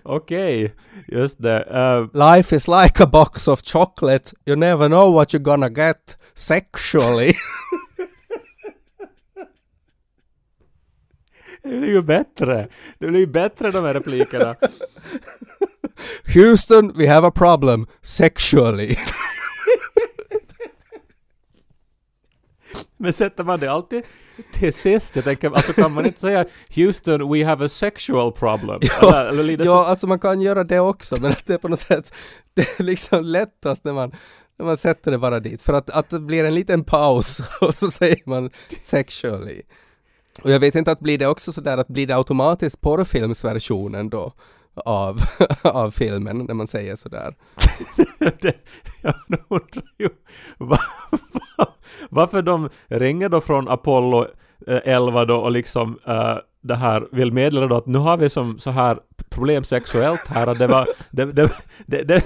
Okej, 0.02 0.64
okay, 0.64 0.70
just 1.08 1.42
det. 1.42 1.64
Uh, 1.70 2.08
Life 2.12 2.56
is 2.56 2.68
like 2.68 3.02
a 3.02 3.06
box 3.06 3.48
of 3.48 3.62
chocolate. 3.62 4.32
You 4.46 4.56
never 4.56 4.88
know 4.88 5.14
what 5.14 5.32
you're 5.32 5.42
gonna 5.42 5.68
get 5.68 6.16
sexually. 6.34 7.32
det 11.62 11.78
blir 11.78 11.90
ju 11.90 12.02
bättre. 12.02 12.68
Det 12.98 13.06
blir 13.06 13.20
ju 13.20 13.26
bättre 13.26 13.70
de 13.70 13.84
här 13.84 13.94
replikerna. 13.94 14.56
Houston, 16.34 16.92
we 16.96 17.08
have 17.08 17.26
a 17.26 17.30
problem 17.30 17.86
sexually. 18.02 18.96
Men 22.96 23.12
sätter 23.12 23.44
man 23.44 23.60
det 23.60 23.68
alltid 23.72 24.02
till 24.52 24.72
sist? 24.72 25.16
Jag 25.16 25.24
tänker, 25.24 25.50
alltså 25.50 25.72
kan 25.72 25.92
man 25.92 26.06
inte 26.06 26.20
säga 26.20 26.44
Houston, 26.74 27.32
we 27.32 27.44
have 27.44 27.64
a 27.64 27.68
sexual 27.68 28.32
problem? 28.32 28.80
Ja, 29.00 29.20
eller, 29.20 29.44
eller 29.44 29.64
ja 29.64 29.86
alltså 29.86 30.06
man 30.06 30.18
kan 30.18 30.40
göra 30.40 30.64
det 30.64 30.80
också, 30.80 31.16
men 31.20 31.30
att 31.30 31.46
det 31.46 31.54
är 31.54 31.58
på 31.58 31.68
något 31.68 31.78
sätt, 31.78 32.14
det 32.54 32.78
är 32.78 32.82
liksom 32.82 33.24
lättast 33.24 33.84
när 33.84 33.92
man, 33.92 34.12
när 34.58 34.66
man 34.66 34.76
sätter 34.76 35.10
det 35.10 35.18
bara 35.18 35.40
dit. 35.40 35.62
För 35.62 35.72
att, 35.72 35.90
att 35.90 36.10
det 36.10 36.20
blir 36.20 36.44
en 36.44 36.54
liten 36.54 36.84
paus 36.84 37.40
och 37.60 37.74
så 37.74 37.90
säger 37.90 38.22
man 38.24 38.50
sexually. 38.80 39.62
Och 40.42 40.50
jag 40.50 40.60
vet 40.60 40.74
inte 40.74 40.92
att 40.92 41.00
blir 41.00 41.18
det 41.18 41.26
också 41.26 41.52
sådär 41.52 41.78
att 41.78 41.88
blir 41.88 42.06
det 42.06 42.16
automatiskt 42.16 42.80
porrfilmsversionen 42.80 44.08
då? 44.08 44.32
Av, 44.74 45.20
av 45.62 45.90
filmen 45.90 46.38
när 46.38 46.54
man 46.54 46.66
säger 46.66 46.94
sådär. 46.94 47.34
det, 48.18 48.54
jag 49.02 49.14
undrar 49.48 49.92
ju 49.98 50.08
var, 50.58 50.80
var, 51.56 51.68
varför 52.10 52.42
de 52.42 52.68
ringer 52.86 53.28
då 53.28 53.40
från 53.40 53.68
Apollo 53.68 54.26
11 54.66 55.24
då 55.24 55.36
och 55.36 55.50
liksom 55.50 55.98
eh, 56.06 56.36
det 56.62 56.76
här 56.76 57.08
vill 57.12 57.32
meddela 57.32 57.66
då 57.66 57.76
att 57.76 57.86
nu 57.86 57.98
har 57.98 58.16
vi 58.16 58.28
som 58.28 58.58
så 58.58 58.70
här 58.70 58.98
problem 59.30 59.64
sexuellt 59.64 60.26
här 60.26 60.46
att 60.46 60.58
det 60.58 60.66
var 60.66 60.88
det, 61.10 61.24
det, 61.24 61.50
det, 61.86 62.22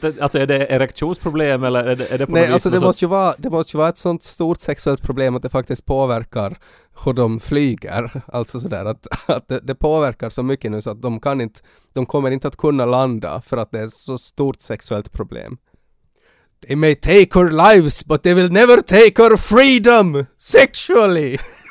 det, 0.00 0.20
alltså 0.20 0.38
är 0.38 0.46
det 0.46 0.66
erektionsproblem 0.72 1.64
eller 1.64 1.84
är 1.84 1.96
det, 1.96 2.12
är 2.12 2.18
det 2.18 2.26
på 2.26 2.32
Nej, 2.32 2.52
alltså 2.52 2.70
det 2.70 2.80
måste, 2.80 3.04
ju 3.04 3.08
vara, 3.08 3.34
det 3.38 3.50
måste 3.50 3.76
ju 3.76 3.78
vara 3.78 3.88
ett 3.88 3.96
sånt 3.96 4.22
stort 4.22 4.58
sexuellt 4.58 5.02
problem 5.02 5.36
att 5.36 5.42
det 5.42 5.48
faktiskt 5.48 5.86
påverkar 5.86 6.58
hur 7.04 7.12
de 7.12 7.40
flyger. 7.40 8.22
Alltså 8.26 8.60
sådär 8.60 8.84
att, 8.84 9.30
att 9.30 9.48
det, 9.48 9.60
det 9.60 9.74
påverkar 9.74 10.30
så 10.30 10.42
mycket 10.42 10.70
nu 10.70 10.80
så 10.80 10.90
att 10.90 11.02
de 11.02 11.20
kan 11.20 11.40
inte, 11.40 11.60
de 11.94 12.06
kommer 12.06 12.30
inte 12.30 12.48
att 12.48 12.56
kunna 12.56 12.86
landa 12.86 13.40
för 13.40 13.56
att 13.56 13.70
det 13.70 13.78
är 13.78 13.84
ett 13.84 13.92
så 13.92 14.18
stort 14.18 14.60
sexuellt 14.60 15.12
problem. 15.12 15.56
They 16.66 16.76
may 16.76 16.94
take 16.94 17.38
our 17.38 17.50
lives 17.50 18.04
but 18.04 18.22
they 18.22 18.34
will 18.34 18.52
never 18.52 18.80
take 18.80 19.22
our 19.22 19.36
freedom 19.36 20.26
sexually! 20.38 21.38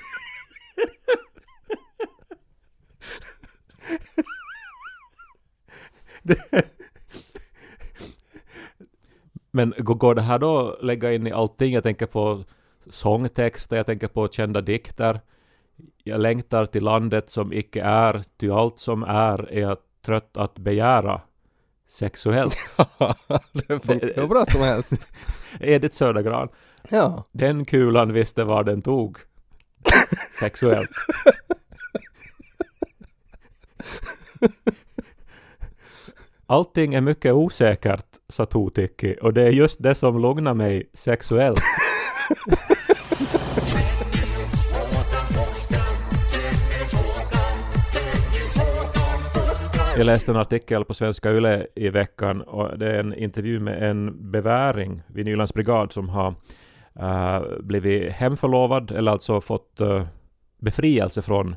Men 9.52 9.74
går 9.78 10.16
det 10.16 10.22
här 10.22 10.40
då 10.40 10.70
att 10.70 10.84
lägga 10.84 11.14
in 11.14 11.28
i 11.28 11.32
allting? 11.32 11.74
Jag 11.74 11.84
tänker 11.84 12.06
på 12.06 12.44
sångtexter, 12.90 13.78
jag 13.78 13.86
tänker 13.86 14.08
på 14.08 14.28
kända 14.28 14.62
dikter. 14.62 15.22
Jag 16.04 16.22
längtar 16.22 16.66
till 16.66 16.84
landet 16.84 17.30
som 17.30 17.54
icke 17.54 17.82
är, 17.82 18.24
ty 18.38 18.50
allt 18.50 18.80
som 18.80 19.04
är 19.04 19.52
är 19.52 19.62
jag 19.62 19.78
trött 20.06 20.38
att 20.38 20.60
begära 20.60 21.22
sexuellt. 21.90 22.58
det 23.52 23.80
funkar 23.80 24.22
hur 24.22 24.28
bra 24.28 24.46
som 24.46 24.62
helst. 24.62 25.14
Edith 25.60 25.96
Södergran. 25.96 26.50
Ja. 26.90 27.26
Den 27.32 27.66
kulan 27.66 28.14
visste 28.14 28.44
var 28.44 28.64
den 28.64 28.82
tog. 28.82 29.18
Sexuellt. 30.40 30.90
Allting 36.46 36.94
är 36.94 37.02
mycket 37.02 37.34
osäkert, 37.34 38.06
sa 38.30 38.46
Totiki, 38.46 39.16
och 39.22 39.34
det 39.34 39.44
är 39.44 39.52
just 39.52 39.84
det 39.84 39.96
som 39.96 40.22
lugnar 40.22 40.54
mig 40.54 40.90
sexuellt. 40.94 41.62
Jag 49.98 50.06
läste 50.06 50.32
en 50.32 50.38
artikel 50.38 50.86
på 50.86 50.94
Svenska 50.94 51.32
Yle 51.32 51.68
i 51.76 51.90
veckan 51.90 52.42
och 52.42 52.80
det 52.80 52.92
är 52.92 53.00
en 53.00 53.14
intervju 53.14 53.60
med 53.60 53.90
en 53.90 54.32
beväring 54.32 55.02
vid 55.08 55.26
Nylands 55.26 55.54
brigad 55.54 55.92
som 55.92 56.10
har 56.10 56.36
uh, 57.02 57.60
blivit 57.60 58.12
hemförlovad 58.14 58.92
eller 58.92 59.12
alltså 59.12 59.42
fått 59.42 59.82
uh, 59.82 60.04
befrielse 60.60 61.22
från 61.22 61.56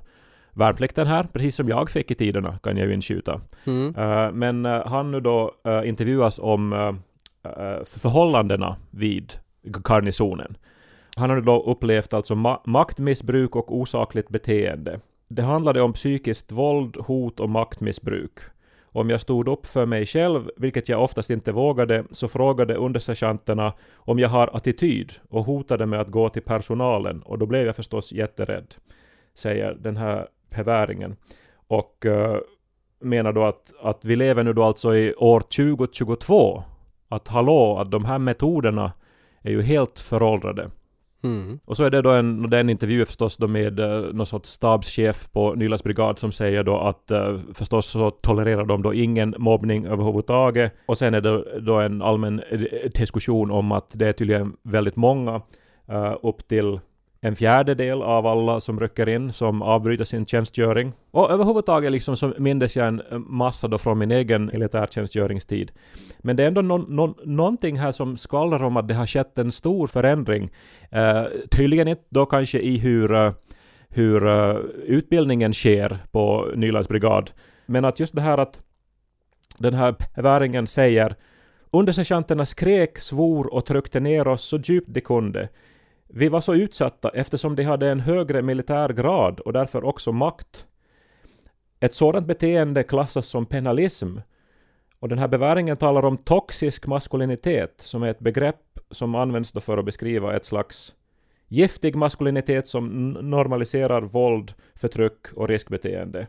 värnplikten 0.54 1.06
här, 1.06 1.26
precis 1.32 1.56
som 1.56 1.68
jag 1.68 1.90
fick 1.90 2.10
i 2.10 2.14
tiderna 2.14 2.58
kan 2.62 2.76
jag 2.76 2.88
ju 2.88 2.94
inskjuta. 2.94 3.40
Mm. 3.64 3.96
Uh, 3.96 4.32
men 4.32 4.66
uh, 4.66 4.86
han 4.86 5.10
nu 5.10 5.20
då 5.20 5.54
uh, 5.68 5.88
intervjuas 5.88 6.38
om 6.38 6.98
förhållandena 7.84 8.76
vid 8.90 9.32
garnisonen. 9.88 10.56
Han 11.16 11.30
har 11.30 11.40
då 11.40 11.62
upplevt 11.62 12.14
alltså 12.14 12.34
ma- 12.34 12.60
maktmissbruk 12.64 13.56
och 13.56 13.76
osakligt 13.76 14.28
beteende. 14.28 15.00
Det 15.28 15.42
handlade 15.42 15.82
om 15.82 15.92
psykiskt 15.92 16.52
våld, 16.52 16.96
hot 16.96 17.40
och 17.40 17.50
maktmissbruk. 17.50 18.38
Om 18.92 19.10
jag 19.10 19.20
stod 19.20 19.48
upp 19.48 19.66
för 19.66 19.86
mig 19.86 20.06
själv, 20.06 20.50
vilket 20.56 20.88
jag 20.88 21.02
oftast 21.02 21.30
inte 21.30 21.52
vågade, 21.52 22.04
så 22.10 22.28
frågade 22.28 22.74
undersergeanterna 22.74 23.72
om 23.94 24.18
jag 24.18 24.28
har 24.28 24.50
attityd 24.56 25.12
och 25.28 25.44
hotade 25.44 25.86
med 25.86 26.00
att 26.00 26.08
gå 26.08 26.28
till 26.28 26.42
personalen 26.42 27.22
och 27.22 27.38
då 27.38 27.46
blev 27.46 27.66
jag 27.66 27.76
förstås 27.76 28.12
jätterädd, 28.12 28.74
säger 29.34 29.74
den 29.74 29.96
här 29.96 30.26
beväringen. 30.56 31.16
Och 31.68 32.06
eh, 32.06 32.38
menar 33.00 33.32
då 33.32 33.44
att, 33.44 33.72
att 33.82 34.04
vi 34.04 34.16
lever 34.16 34.44
nu 34.44 34.52
då 34.52 34.62
alltså 34.62 34.96
i 34.96 35.14
år 35.14 35.40
2022. 35.40 36.62
Att 37.08 37.28
hallå, 37.28 37.78
att 37.78 37.90
de 37.90 38.04
här 38.04 38.18
metoderna 38.18 38.92
är 39.42 39.50
ju 39.50 39.62
helt 39.62 39.98
föråldrade. 39.98 40.70
Mm. 41.24 41.58
Och 41.66 41.76
så 41.76 41.84
är 41.84 41.90
det 41.90 42.02
då 42.02 42.10
en, 42.10 42.50
det 42.50 42.56
är 42.56 42.60
en 42.60 42.70
intervju 42.70 43.04
förstås 43.04 43.36
då 43.36 43.48
med 43.48 43.80
eh, 43.80 44.12
någon 44.12 44.26
sorts 44.26 44.50
stabschef 44.50 45.28
på 45.32 45.54
Nylands 45.54 45.84
brigad 45.84 46.18
som 46.18 46.32
säger 46.32 46.64
då 46.64 46.78
att 46.78 47.10
eh, 47.10 47.38
förstås 47.54 47.86
så 47.86 48.10
tolererar 48.10 48.64
de 48.64 48.82
då 48.82 48.94
ingen 48.94 49.34
mobbning 49.38 49.86
överhuvudtaget. 49.86 50.74
Och 50.86 50.98
sen 50.98 51.14
är 51.14 51.20
det 51.20 51.60
då 51.60 51.80
en 51.80 52.02
allmän 52.02 52.42
eh, 52.50 52.60
diskussion 52.94 53.50
om 53.50 53.72
att 53.72 53.90
det 53.94 54.08
är 54.08 54.12
tydligen 54.12 54.52
väldigt 54.62 54.96
många, 54.96 55.42
eh, 55.88 56.16
upp 56.22 56.48
till 56.48 56.80
en 57.24 57.36
fjärdedel 57.36 58.02
av 58.02 58.26
alla 58.26 58.60
som 58.60 58.80
rycker 58.80 59.08
in 59.08 59.32
som 59.32 59.62
avbryter 59.62 60.04
sin 60.04 60.26
tjänstgöring. 60.26 60.92
Och 61.10 61.30
överhuvudtaget 61.30 61.92
liksom 61.92 62.16
så 62.16 62.34
mindes 62.38 62.76
jag 62.76 62.88
en 62.88 63.02
massa 63.26 63.68
då 63.68 63.78
från 63.78 63.98
min 63.98 64.10
egen 64.10 64.46
militärtjänstgöringstid. 64.46 65.72
Men 66.18 66.36
det 66.36 66.42
är 66.42 66.46
ändå 66.46 66.62
no 66.62 66.78
no 66.88 67.14
någonting 67.24 67.78
här 67.78 67.92
som 67.92 68.16
skvallrar 68.16 68.62
om 68.62 68.76
att 68.76 68.88
det 68.88 68.94
har 68.94 69.06
skett 69.06 69.38
en 69.38 69.52
stor 69.52 69.86
förändring. 69.86 70.50
Eh, 70.90 71.24
tydligen 71.50 71.88
inte 71.88 72.04
då 72.08 72.26
kanske 72.26 72.58
i 72.58 72.78
hur, 72.78 73.14
eh, 73.14 73.32
hur 73.88 74.26
uh, 74.26 74.56
utbildningen 74.84 75.52
sker 75.52 75.98
på 76.12 76.50
Nylands 76.54 76.88
brigad. 76.88 77.30
Men 77.66 77.84
att 77.84 78.00
just 78.00 78.14
det 78.14 78.22
här 78.22 78.38
att 78.38 78.60
den 79.58 79.74
här 79.74 79.94
väringen 80.16 80.66
säger 80.66 81.16
Undersergeanterna 81.70 82.46
skrek, 82.46 82.98
svor 82.98 83.54
och 83.54 83.66
tryckte 83.66 84.00
ner 84.00 84.28
oss 84.28 84.44
så 84.44 84.56
djupt 84.56 84.88
de 84.94 85.00
kunde. 85.00 85.48
Vi 86.08 86.28
var 86.28 86.40
så 86.40 86.54
utsatta 86.54 87.08
eftersom 87.08 87.56
de 87.56 87.62
hade 87.62 87.90
en 87.90 88.00
högre 88.00 88.42
militär 88.42 88.88
grad 88.88 89.40
och 89.40 89.52
därför 89.52 89.84
också 89.84 90.12
makt. 90.12 90.66
Ett 91.80 91.94
sådant 91.94 92.26
beteende 92.26 92.82
klassas 92.82 93.26
som 93.26 93.46
penalism 93.46 94.18
och 94.98 95.08
den 95.08 95.18
här 95.18 95.28
beväringen 95.28 95.76
talar 95.76 96.04
om 96.04 96.16
toxisk 96.16 96.86
maskulinitet 96.86 97.74
som 97.76 98.02
är 98.02 98.08
ett 98.08 98.20
begrepp 98.20 98.78
som 98.90 99.14
används 99.14 99.52
då 99.52 99.60
för 99.60 99.78
att 99.78 99.84
beskriva 99.84 100.36
ett 100.36 100.44
slags 100.44 100.94
giftig 101.48 101.96
maskulinitet 101.96 102.68
som 102.68 103.10
normaliserar 103.10 104.02
våld, 104.02 104.54
förtryck 104.74 105.32
och 105.34 105.48
riskbeteende. 105.48 106.26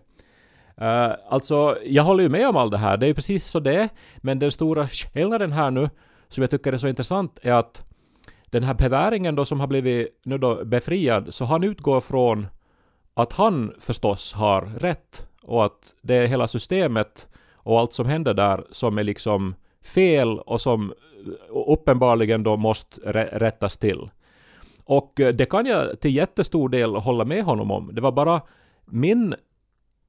Uh, 0.82 1.16
alltså, 1.30 1.78
jag 1.86 2.04
håller 2.04 2.24
ju 2.24 2.30
med 2.30 2.50
om 2.50 2.58
allt 2.58 2.72
det 2.72 2.78
här, 2.78 2.98
det 2.98 3.06
är 3.06 3.08
ju 3.08 3.14
precis 3.14 3.46
så 3.46 3.60
det 3.60 3.76
är, 3.76 3.90
men 4.18 4.40
den 4.40 4.52
stora 4.52 4.88
skillnaden 4.88 5.52
här 5.52 5.72
nu, 5.72 5.90
som 6.28 6.42
jag 6.42 6.52
tycker 6.52 6.74
är 6.74 6.78
så 6.78 6.88
intressant, 6.88 7.40
är 7.42 7.54
att 7.54 7.86
den 8.50 8.64
här 8.64 8.74
beväringen 8.74 9.36
då 9.36 9.46
som 9.46 9.60
har 9.60 9.68
blivit 9.68 10.20
nu 10.26 10.38
då 10.38 10.66
befriad, 10.66 11.34
så 11.34 11.46
han 11.46 11.64
utgår 11.64 12.02
från 12.02 12.48
att 13.14 13.34
han 13.34 13.74
förstås 13.80 14.34
har 14.34 14.62
rätt 14.62 15.28
och 15.44 15.66
att 15.66 15.94
det 16.02 16.16
är 16.16 16.28
hela 16.28 16.48
systemet 16.48 17.28
och 17.56 17.80
allt 17.80 17.94
som 17.94 18.06
händer 18.06 18.34
där 18.34 18.66
som 18.72 18.98
är 18.98 19.04
liksom 19.04 19.56
fel 19.86 20.40
och 20.40 20.62
som 20.62 20.92
eh, 20.92 21.58
uppenbarligen 21.68 22.44
då 22.44 22.58
måste 22.58 23.02
rättas 23.40 23.78
till. 23.78 24.10
Och 24.86 25.20
eh, 25.20 25.34
det 25.34 25.46
kan 25.46 25.66
jag 25.66 26.00
till 26.00 26.16
jättestor 26.16 26.70
del 26.70 26.96
hålla 26.96 27.26
med 27.26 27.44
honom 27.44 27.72
om. 27.72 27.90
Det 27.94 28.02
var 28.02 28.12
bara 28.12 28.42
min 28.86 29.36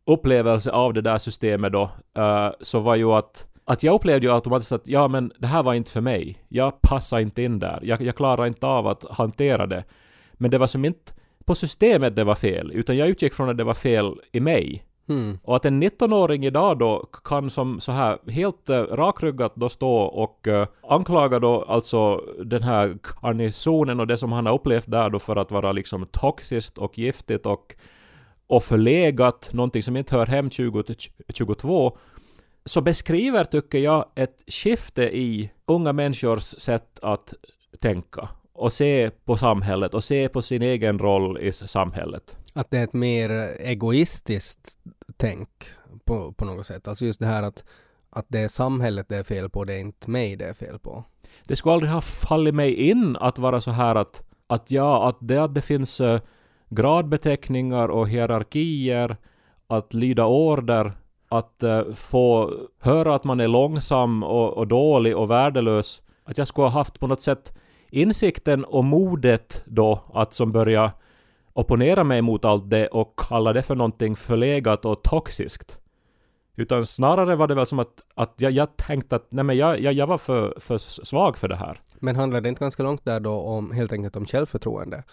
upplevelse 0.06 0.70
av 0.70 0.92
det 0.92 1.00
där 1.00 1.18
systemet 1.18 1.72
då, 1.72 1.90
eh, 2.16 2.50
så 2.60 2.80
var 2.80 2.94
ju 2.94 3.12
att 3.12 3.46
att 3.66 3.82
jag 3.82 3.94
upplevde 3.94 4.26
ju 4.26 4.32
automatiskt 4.32 4.72
att 4.72 4.88
ja 4.88 5.08
men 5.08 5.32
det 5.38 5.46
här 5.46 5.62
var 5.62 5.74
inte 5.74 5.90
för 5.90 6.00
mig. 6.00 6.38
Jag 6.48 6.80
passar 6.80 7.18
inte 7.18 7.42
in 7.42 7.58
där. 7.58 7.80
Jag, 7.82 8.02
jag 8.02 8.16
klarar 8.16 8.46
inte 8.46 8.66
av 8.66 8.86
att 8.86 9.04
hantera 9.10 9.66
det. 9.66 9.84
Men 10.32 10.50
det 10.50 10.58
var 10.58 10.66
som 10.66 10.84
inte 10.84 11.12
på 11.44 11.54
systemet 11.54 12.16
det 12.16 12.24
var 12.24 12.34
fel, 12.34 12.70
utan 12.74 12.96
jag 12.96 13.08
utgick 13.08 13.34
från 13.34 13.48
att 13.48 13.56
det 13.56 13.64
var 13.64 13.74
fel 13.74 14.14
i 14.32 14.40
mig. 14.40 14.82
Mm. 15.08 15.38
Och 15.42 15.56
att 15.56 15.64
en 15.64 15.82
19-åring 15.82 16.44
idag 16.44 16.78
då 16.78 17.08
kan 17.24 17.50
som 17.50 17.80
så 17.80 17.92
här 17.92 18.30
helt 18.30 18.70
uh, 18.70 18.76
rakryggat 18.76 19.52
då 19.56 19.68
stå 19.68 19.96
och 19.96 20.46
uh, 20.48 20.66
anklaga 20.88 21.38
då 21.38 21.62
alltså 21.62 22.20
den 22.44 22.62
här 22.62 22.98
garnisonen 23.22 24.00
och 24.00 24.06
det 24.06 24.16
som 24.16 24.32
han 24.32 24.46
har 24.46 24.54
upplevt 24.54 24.90
där 24.90 25.10
då 25.10 25.18
för 25.18 25.36
att 25.36 25.52
vara 25.52 25.72
liksom 25.72 26.06
toxiskt 26.10 26.78
och 26.78 26.98
giftigt 26.98 27.46
och, 27.46 27.74
och 28.46 28.62
förlegat, 28.62 29.48
någonting 29.52 29.82
som 29.82 29.96
inte 29.96 30.16
hör 30.16 30.26
hem 30.26 30.50
2022 30.50 31.98
så 32.66 32.80
beskriver, 32.80 33.44
tycker 33.44 33.78
jag, 33.78 34.04
ett 34.14 34.44
skifte 34.46 35.02
i 35.02 35.50
unga 35.66 35.92
människors 35.92 36.42
sätt 36.42 36.98
att 37.02 37.34
tänka 37.80 38.28
och 38.52 38.72
se 38.72 39.10
på 39.24 39.36
samhället 39.36 39.94
och 39.94 40.04
se 40.04 40.28
på 40.28 40.42
sin 40.42 40.62
egen 40.62 40.98
roll 40.98 41.38
i 41.38 41.52
samhället. 41.52 42.36
Att 42.54 42.70
det 42.70 42.78
är 42.78 42.84
ett 42.84 42.92
mer 42.92 43.30
egoistiskt 43.60 44.78
tänk 45.16 45.48
på, 46.04 46.32
på 46.32 46.44
något 46.44 46.66
sätt. 46.66 46.88
Alltså 46.88 47.04
just 47.04 47.20
det 47.20 47.26
här 47.26 47.42
att, 47.42 47.64
att 48.10 48.26
det 48.28 48.38
är 48.38 48.48
samhället 48.48 49.08
det 49.08 49.16
är 49.16 49.22
fel 49.22 49.50
på, 49.50 49.64
det 49.64 49.74
är 49.74 49.78
inte 49.78 50.10
mig 50.10 50.36
det 50.36 50.44
är 50.44 50.54
fel 50.54 50.78
på. 50.78 51.04
Det 51.44 51.56
skulle 51.56 51.72
aldrig 51.72 51.92
ha 51.92 52.00
fallit 52.00 52.54
mig 52.54 52.74
in 52.74 53.16
att 53.16 53.38
vara 53.38 53.60
så 53.60 53.70
här 53.70 53.94
att, 53.94 54.22
att 54.46 54.70
ja, 54.70 55.08
att 55.08 55.18
det, 55.20 55.42
att 55.42 55.54
det 55.54 55.62
finns 55.62 56.00
uh, 56.00 56.20
gradbeteckningar 56.70 57.88
och 57.88 58.08
hierarkier, 58.08 59.16
att 59.66 59.94
lyda 59.94 60.24
order, 60.24 60.92
att 61.28 61.62
uh, 61.62 61.94
få 61.94 62.52
höra 62.80 63.14
att 63.14 63.24
man 63.24 63.40
är 63.40 63.48
långsam 63.48 64.22
och, 64.22 64.56
och 64.56 64.66
dålig 64.66 65.16
och 65.16 65.30
värdelös. 65.30 66.02
Att 66.24 66.38
jag 66.38 66.48
skulle 66.48 66.64
ha 66.64 66.72
haft 66.72 67.00
på 67.00 67.06
något 67.06 67.20
sätt 67.20 67.52
insikten 67.90 68.64
och 68.64 68.84
modet 68.84 69.62
då 69.66 70.00
att 70.14 70.34
som 70.34 70.52
börja 70.52 70.92
opponera 71.52 72.04
mig 72.04 72.22
mot 72.22 72.44
allt 72.44 72.70
det 72.70 72.86
och 72.86 73.18
kalla 73.28 73.52
det 73.52 73.62
för 73.62 73.74
någonting 73.74 74.16
förlegat 74.16 74.84
och 74.84 75.02
toxiskt. 75.02 75.80
Utan 76.56 76.86
snarare 76.86 77.36
var 77.36 77.48
det 77.48 77.54
väl 77.54 77.66
som 77.66 77.78
att, 77.78 78.02
att 78.14 78.34
jag, 78.36 78.52
jag 78.52 78.76
tänkte 78.76 79.16
att 79.16 79.26
nej 79.28 79.44
men 79.44 79.56
jag, 79.56 79.80
jag, 79.80 79.92
jag 79.92 80.06
var 80.06 80.18
för, 80.18 80.54
för 80.60 80.78
svag 80.78 81.36
för 81.36 81.48
det 81.48 81.56
här. 81.56 81.80
Men 81.94 82.16
handlar 82.16 82.40
det 82.40 82.48
inte 82.48 82.60
ganska 82.60 82.82
långt 82.82 83.04
där 83.04 83.20
då 83.20 83.32
om 83.40 83.72
helt 83.72 83.92
enkelt 83.92 84.16
om 84.16 84.26
självförtroende? 84.26 85.04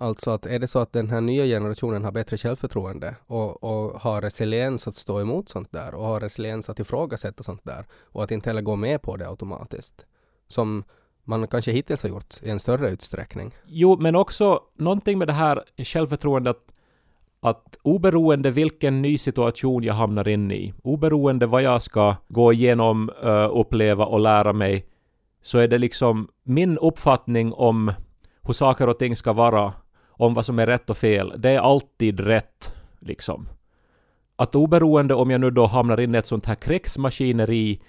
Alltså 0.00 0.30
att 0.30 0.46
är 0.46 0.58
det 0.58 0.66
så 0.66 0.78
att 0.78 0.92
den 0.92 1.10
här 1.10 1.20
nya 1.20 1.44
generationen 1.44 2.04
har 2.04 2.12
bättre 2.12 2.36
självförtroende 2.36 3.16
och, 3.26 3.64
och 3.64 4.00
har 4.00 4.20
resiliens 4.20 4.88
att 4.88 4.94
stå 4.94 5.20
emot 5.20 5.48
sånt 5.48 5.72
där 5.72 5.94
och 5.94 6.04
har 6.04 6.20
resiliens 6.20 6.68
att 6.68 6.80
ifrågasätta 6.80 7.42
sånt 7.42 7.64
där 7.64 7.86
och 8.02 8.24
att 8.24 8.30
inte 8.30 8.50
heller 8.50 8.62
gå 8.62 8.76
med 8.76 9.02
på 9.02 9.16
det 9.16 9.28
automatiskt. 9.28 10.06
Som 10.48 10.84
man 11.24 11.46
kanske 11.46 11.72
hittills 11.72 12.02
har 12.02 12.10
gjort 12.10 12.42
i 12.42 12.50
en 12.50 12.58
större 12.58 12.90
utsträckning. 12.90 13.54
Jo, 13.66 13.96
men 14.00 14.16
också 14.16 14.60
någonting 14.76 15.18
med 15.18 15.26
det 15.26 15.32
här 15.32 15.64
självförtroendet 15.76 16.56
att, 16.56 17.54
att 17.56 17.76
oberoende 17.82 18.50
vilken 18.50 19.02
ny 19.02 19.18
situation 19.18 19.82
jag 19.82 19.94
hamnar 19.94 20.28
in 20.28 20.50
i, 20.52 20.74
oberoende 20.82 21.46
vad 21.46 21.62
jag 21.62 21.82
ska 21.82 22.16
gå 22.28 22.52
igenom, 22.52 23.10
eh, 23.22 23.50
uppleva 23.52 24.04
och 24.04 24.20
lära 24.20 24.52
mig, 24.52 24.86
så 25.42 25.58
är 25.58 25.68
det 25.68 25.78
liksom 25.78 26.28
min 26.42 26.78
uppfattning 26.78 27.52
om 27.52 27.92
hur 28.42 28.54
saker 28.54 28.88
och 28.88 28.98
ting 28.98 29.16
ska 29.16 29.32
vara, 29.32 29.72
om 30.18 30.34
vad 30.34 30.44
som 30.44 30.58
är 30.58 30.66
rätt 30.66 30.90
och 30.90 30.96
fel, 30.96 31.32
det 31.36 31.50
är 31.50 31.58
alltid 31.58 32.20
rätt, 32.20 32.74
liksom. 33.00 33.48
Att 34.36 34.54
oberoende 34.54 35.14
om 35.14 35.30
jag 35.30 35.40
nu 35.40 35.50
då 35.50 35.66
hamnar 35.66 36.00
in 36.00 36.14
i 36.14 36.18
ett 36.18 36.26
sånt 36.26 36.46
här 36.46 36.54
krigsmaskineri 36.54 37.80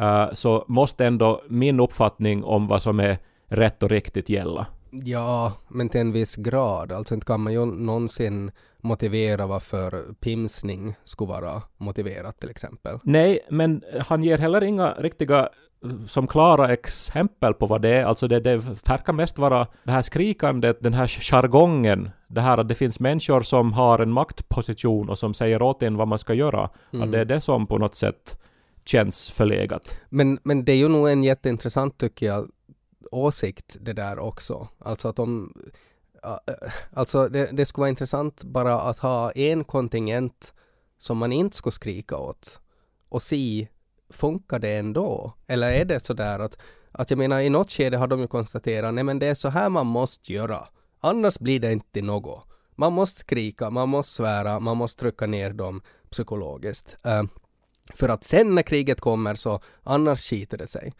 uh, 0.00 0.32
så 0.32 0.64
måste 0.68 1.06
ändå 1.06 1.42
min 1.48 1.80
uppfattning 1.80 2.44
om 2.44 2.66
vad 2.66 2.82
som 2.82 3.00
är 3.00 3.18
rätt 3.48 3.82
och 3.82 3.90
riktigt 3.90 4.28
gälla. 4.28 4.66
Ja, 5.02 5.52
men 5.68 5.88
till 5.88 6.00
en 6.00 6.12
viss 6.12 6.36
grad. 6.36 6.92
Alltså 6.92 7.14
inte 7.14 7.26
kan 7.26 7.40
man 7.40 7.52
ju 7.52 7.64
någonsin 7.64 8.50
motivera 8.80 9.46
varför 9.46 10.14
pimsning 10.20 10.94
skulle 11.04 11.28
vara 11.28 11.62
motiverat 11.76 12.40
till 12.40 12.50
exempel. 12.50 12.98
Nej, 13.02 13.40
men 13.50 13.82
han 14.00 14.22
ger 14.22 14.38
heller 14.38 14.64
inga 14.64 14.92
riktiga 14.92 15.48
som 16.06 16.26
klara 16.26 16.72
exempel 16.72 17.54
på 17.54 17.66
vad 17.66 17.82
det 17.82 17.88
är. 17.88 18.04
Alltså 18.04 18.28
det, 18.28 18.40
det 18.40 18.56
verkar 18.88 19.12
mest 19.12 19.38
vara 19.38 19.66
det 19.84 19.92
här 19.92 20.02
skrikandet, 20.02 20.82
den 20.82 20.94
här 20.94 21.06
jargongen, 21.06 22.10
det 22.28 22.40
här 22.40 22.58
att 22.58 22.68
det 22.68 22.74
finns 22.74 23.00
människor 23.00 23.40
som 23.40 23.72
har 23.72 23.98
en 23.98 24.10
maktposition 24.12 25.08
och 25.08 25.18
som 25.18 25.34
säger 25.34 25.62
åt 25.62 25.82
en 25.82 25.96
vad 25.96 26.08
man 26.08 26.18
ska 26.18 26.34
göra. 26.34 26.70
Mm. 26.92 27.04
Att 27.04 27.12
det 27.12 27.20
är 27.20 27.24
det 27.24 27.40
som 27.40 27.66
på 27.66 27.78
något 27.78 27.94
sätt 27.94 28.40
känns 28.84 29.30
förlegat. 29.30 29.96
Men, 30.08 30.38
men 30.42 30.64
det 30.64 30.72
är 30.72 30.76
ju 30.76 30.88
nog 30.88 31.08
en 31.08 31.24
jätteintressant, 31.24 31.98
tycker 31.98 32.26
jag, 32.26 32.48
åsikt 33.10 33.76
det 33.80 33.92
där 33.92 34.18
också. 34.18 34.68
Alltså 34.78 35.08
att 35.08 35.16
de 35.16 35.54
eh, 36.24 36.54
Alltså 36.92 37.28
det, 37.28 37.48
det 37.52 37.66
skulle 37.66 37.82
vara 37.82 37.88
intressant 37.88 38.44
bara 38.44 38.80
att 38.80 38.98
ha 38.98 39.30
en 39.30 39.64
kontingent 39.64 40.54
som 40.98 41.18
man 41.18 41.32
inte 41.32 41.56
skulle 41.56 41.72
skrika 41.72 42.16
åt 42.16 42.60
och 43.08 43.22
se 43.22 43.68
funkar 44.10 44.58
det 44.58 44.76
ändå? 44.76 45.32
Eller 45.46 45.70
är 45.70 45.84
det 45.84 46.00
sådär 46.00 46.38
att, 46.38 46.58
att 46.92 47.10
jag 47.10 47.18
menar 47.18 47.40
i 47.40 47.50
något 47.50 47.70
skede 47.70 47.96
har 47.96 48.06
de 48.06 48.20
ju 48.20 48.26
konstaterat 48.26 48.94
nej 48.94 49.04
men 49.04 49.18
det 49.18 49.26
är 49.26 49.34
så 49.34 49.48
här 49.48 49.68
man 49.68 49.86
måste 49.86 50.32
göra. 50.32 50.68
Annars 51.00 51.38
blir 51.38 51.60
det 51.60 51.72
inte 51.72 52.02
något. 52.02 52.44
Man 52.76 52.92
måste 52.92 53.20
skrika, 53.20 53.70
man 53.70 53.88
måste 53.88 54.12
svära, 54.12 54.60
man 54.60 54.76
måste 54.76 55.00
trycka 55.00 55.26
ner 55.26 55.50
dem 55.52 55.82
psykologiskt. 56.10 56.96
Uh, 57.06 57.22
för 57.94 58.08
att 58.08 58.24
sen 58.24 58.54
när 58.54 58.62
kriget 58.62 59.00
kommer 59.00 59.34
så 59.34 59.60
annars 59.82 60.30
skiter 60.30 60.58
det 60.58 60.66
sig. 60.66 60.92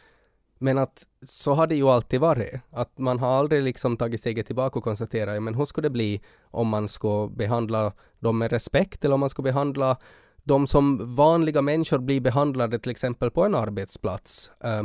Men 0.59 0.79
att 0.79 1.03
så 1.23 1.53
har 1.53 1.67
det 1.67 1.75
ju 1.75 1.89
alltid 1.89 2.21
varit. 2.21 2.55
Att 2.71 2.99
man 2.99 3.19
har 3.19 3.39
aldrig 3.39 3.63
liksom 3.63 3.97
tagit 3.97 4.21
steget 4.21 4.47
tillbaka 4.47 4.79
och 4.79 4.85
konstaterat, 4.85 5.43
men 5.43 5.55
hur 5.55 5.65
skulle 5.65 5.89
det 5.89 5.93
bli 5.93 6.21
om 6.51 6.69
man 6.69 6.89
ska 6.89 7.29
behandla 7.29 7.93
dem 8.19 8.39
med 8.39 8.53
respekt 8.53 9.05
eller 9.05 9.15
om 9.15 9.21
man 9.21 9.31
ska 9.31 9.43
behandla 9.43 9.97
de 10.45 10.67
som 10.67 11.15
vanliga 11.15 11.63
människor 11.63 11.99
blir 11.99 12.21
behandlade 12.21 12.79
till 12.79 12.91
exempel 12.91 13.31
på 13.31 13.45
en 13.45 13.55
arbetsplats. 13.55 14.51
Uh, 14.65 14.83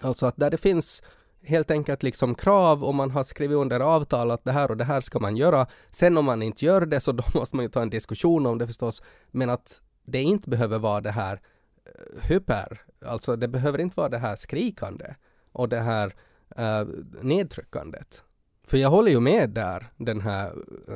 alltså 0.00 0.26
att 0.26 0.36
där 0.36 0.50
det 0.50 0.56
finns 0.56 1.02
helt 1.44 1.70
enkelt 1.70 2.02
liksom 2.02 2.34
krav 2.34 2.84
och 2.84 2.94
man 2.94 3.10
har 3.10 3.24
skrivit 3.24 3.56
under 3.56 3.80
avtal 3.80 4.30
att 4.30 4.44
det 4.44 4.52
här 4.52 4.70
och 4.70 4.76
det 4.76 4.84
här 4.84 5.00
ska 5.00 5.18
man 5.18 5.36
göra. 5.36 5.66
Sen 5.90 6.18
om 6.18 6.24
man 6.24 6.42
inte 6.42 6.64
gör 6.64 6.86
det 6.86 7.00
så 7.00 7.12
då 7.12 7.24
måste 7.34 7.56
man 7.56 7.64
ju 7.64 7.68
ta 7.68 7.82
en 7.82 7.90
diskussion 7.90 8.46
om 8.46 8.58
det 8.58 8.66
förstås. 8.66 9.02
Men 9.30 9.50
att 9.50 9.80
det 10.04 10.22
inte 10.22 10.50
behöver 10.50 10.78
vara 10.78 11.00
det 11.00 11.10
här 11.10 11.40
eh, 11.86 12.28
hyper, 12.28 12.82
alltså 13.04 13.36
det 13.36 13.48
behöver 13.48 13.80
inte 13.80 13.96
vara 13.96 14.08
det 14.08 14.18
här 14.18 14.36
skrikande 14.36 15.14
och 15.52 15.68
det 15.68 15.80
här 15.80 16.14
uh, 16.58 16.88
nedtryckandet. 17.22 18.24
För 18.68 18.78
jag 18.78 18.90
håller 18.90 19.10
ju 19.10 19.20
med 19.20 19.50
där, 19.50 19.86
den 19.96 20.20
här 20.20 20.46
eh, 20.88 20.94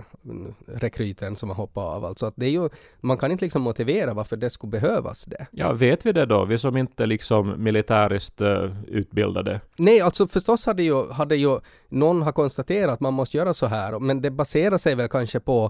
rekryten 0.66 1.36
som 1.36 1.48
har 1.48 1.56
hoppat 1.56 1.84
av. 1.84 2.04
Alltså 2.04 2.26
att 2.26 2.34
det 2.36 2.46
är 2.46 2.50
ju, 2.50 2.68
man 3.00 3.18
kan 3.18 3.32
inte 3.32 3.44
liksom 3.44 3.62
motivera 3.62 4.14
varför 4.14 4.36
det 4.36 4.50
skulle 4.50 4.70
behövas 4.70 5.24
det. 5.24 5.46
Ja, 5.50 5.72
vet 5.72 6.06
vi 6.06 6.12
det 6.12 6.26
då? 6.26 6.44
Vi 6.44 6.58
som 6.58 6.76
inte 6.76 7.06
liksom 7.06 7.54
militäriskt 7.64 8.40
uh, 8.40 8.82
utbildade? 8.88 9.60
Nej, 9.76 10.00
alltså 10.00 10.26
förstås 10.26 10.66
hade 10.66 10.82
ju, 10.82 11.10
hade 11.10 11.36
ju 11.36 11.58
någon 11.88 12.22
har 12.22 12.32
konstaterat 12.32 12.94
att 12.94 13.00
man 13.00 13.14
måste 13.14 13.36
göra 13.36 13.54
så 13.54 13.66
här, 13.66 13.98
men 13.98 14.20
det 14.20 14.30
baserar 14.30 14.76
sig 14.76 14.94
väl 14.94 15.08
kanske 15.08 15.40
på 15.40 15.64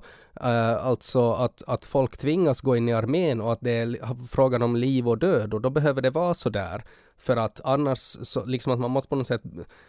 uh, 0.45 0.87
alltså 0.87 1.33
att, 1.33 1.63
att 1.67 1.85
folk 1.85 2.17
tvingas 2.19 2.61
gå 2.61 2.77
in 2.77 2.89
i 2.89 2.93
armén 2.93 3.41
och 3.41 3.53
att 3.53 3.61
det 3.61 3.71
är 3.71 4.27
frågan 4.27 4.63
om 4.63 4.77
liv 4.77 5.09
och 5.09 5.19
död 5.19 5.55
och 5.55 5.61
då 5.61 5.71
behöver 5.71 6.03
det 6.03 6.11
vara 6.11 6.35
så 6.35 6.49
där. 6.49 6.83
För 7.23 7.37
att 7.37 7.61
annars, 7.65 7.99
så, 7.99 8.45
liksom 8.45 8.73
att 8.73 8.79
man 8.79 8.91
måste 8.91 9.09
på 9.09 9.17
något 9.17 9.27
sätt 9.27 9.43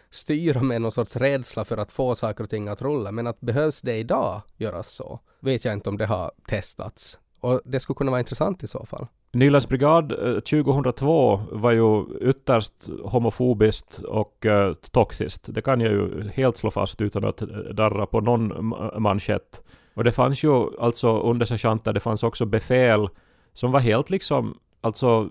styra 0.10 0.62
med 0.62 0.82
någon 0.82 0.92
sorts 0.92 1.16
rädsla 1.16 1.66
för 1.66 1.78
att 1.78 1.92
få 1.92 2.16
saker 2.16 2.44
och 2.44 2.50
ting 2.50 2.68
att 2.68 2.82
rulla. 2.82 3.12
Men 3.12 3.28
att 3.28 3.42
behövs 3.42 3.82
det 3.82 3.96
idag 3.96 4.42
göras 4.58 4.90
så? 4.90 5.20
Vet 5.40 5.66
jag 5.66 5.74
inte 5.74 5.90
om 5.90 5.98
det 5.98 6.06
har 6.06 6.32
testats. 6.48 7.20
Och 7.40 7.62
det 7.66 7.80
skulle 7.80 7.96
kunna 7.96 8.12
vara 8.12 8.20
intressant 8.20 8.64
i 8.64 8.68
så 8.68 8.86
fall. 8.86 9.08
Nylands 9.34 9.68
brigad 9.68 10.12
eh, 10.12 10.40
2002 10.40 11.42
var 11.52 11.72
ju 11.72 12.06
ytterst 12.22 12.74
homofobiskt 13.04 14.00
och 14.00 14.46
eh, 14.46 14.74
toxiskt. 14.74 15.44
Det 15.48 15.62
kan 15.62 15.82
jag 15.82 15.92
ju 15.92 16.30
helt 16.30 16.58
slå 16.58 16.72
fast 16.72 17.02
utan 17.02 17.26
att 17.26 17.42
eh, 17.42 17.48
darra 17.48 18.06
på 18.06 18.22
någon 18.22 18.74
manschett. 18.98 19.62
Och 19.96 20.04
det 20.04 20.12
fanns 20.12 20.44
ju 20.44 20.80
alltså 20.80 21.22
under 21.22 21.46
sergeanter, 21.46 21.94
det 21.94 22.00
fanns 22.00 22.24
också 22.24 22.46
befäl 22.46 23.10
som 23.54 23.72
var 23.72 23.80
helt 23.80 24.10
liksom, 24.10 24.58
alltså 24.82 25.30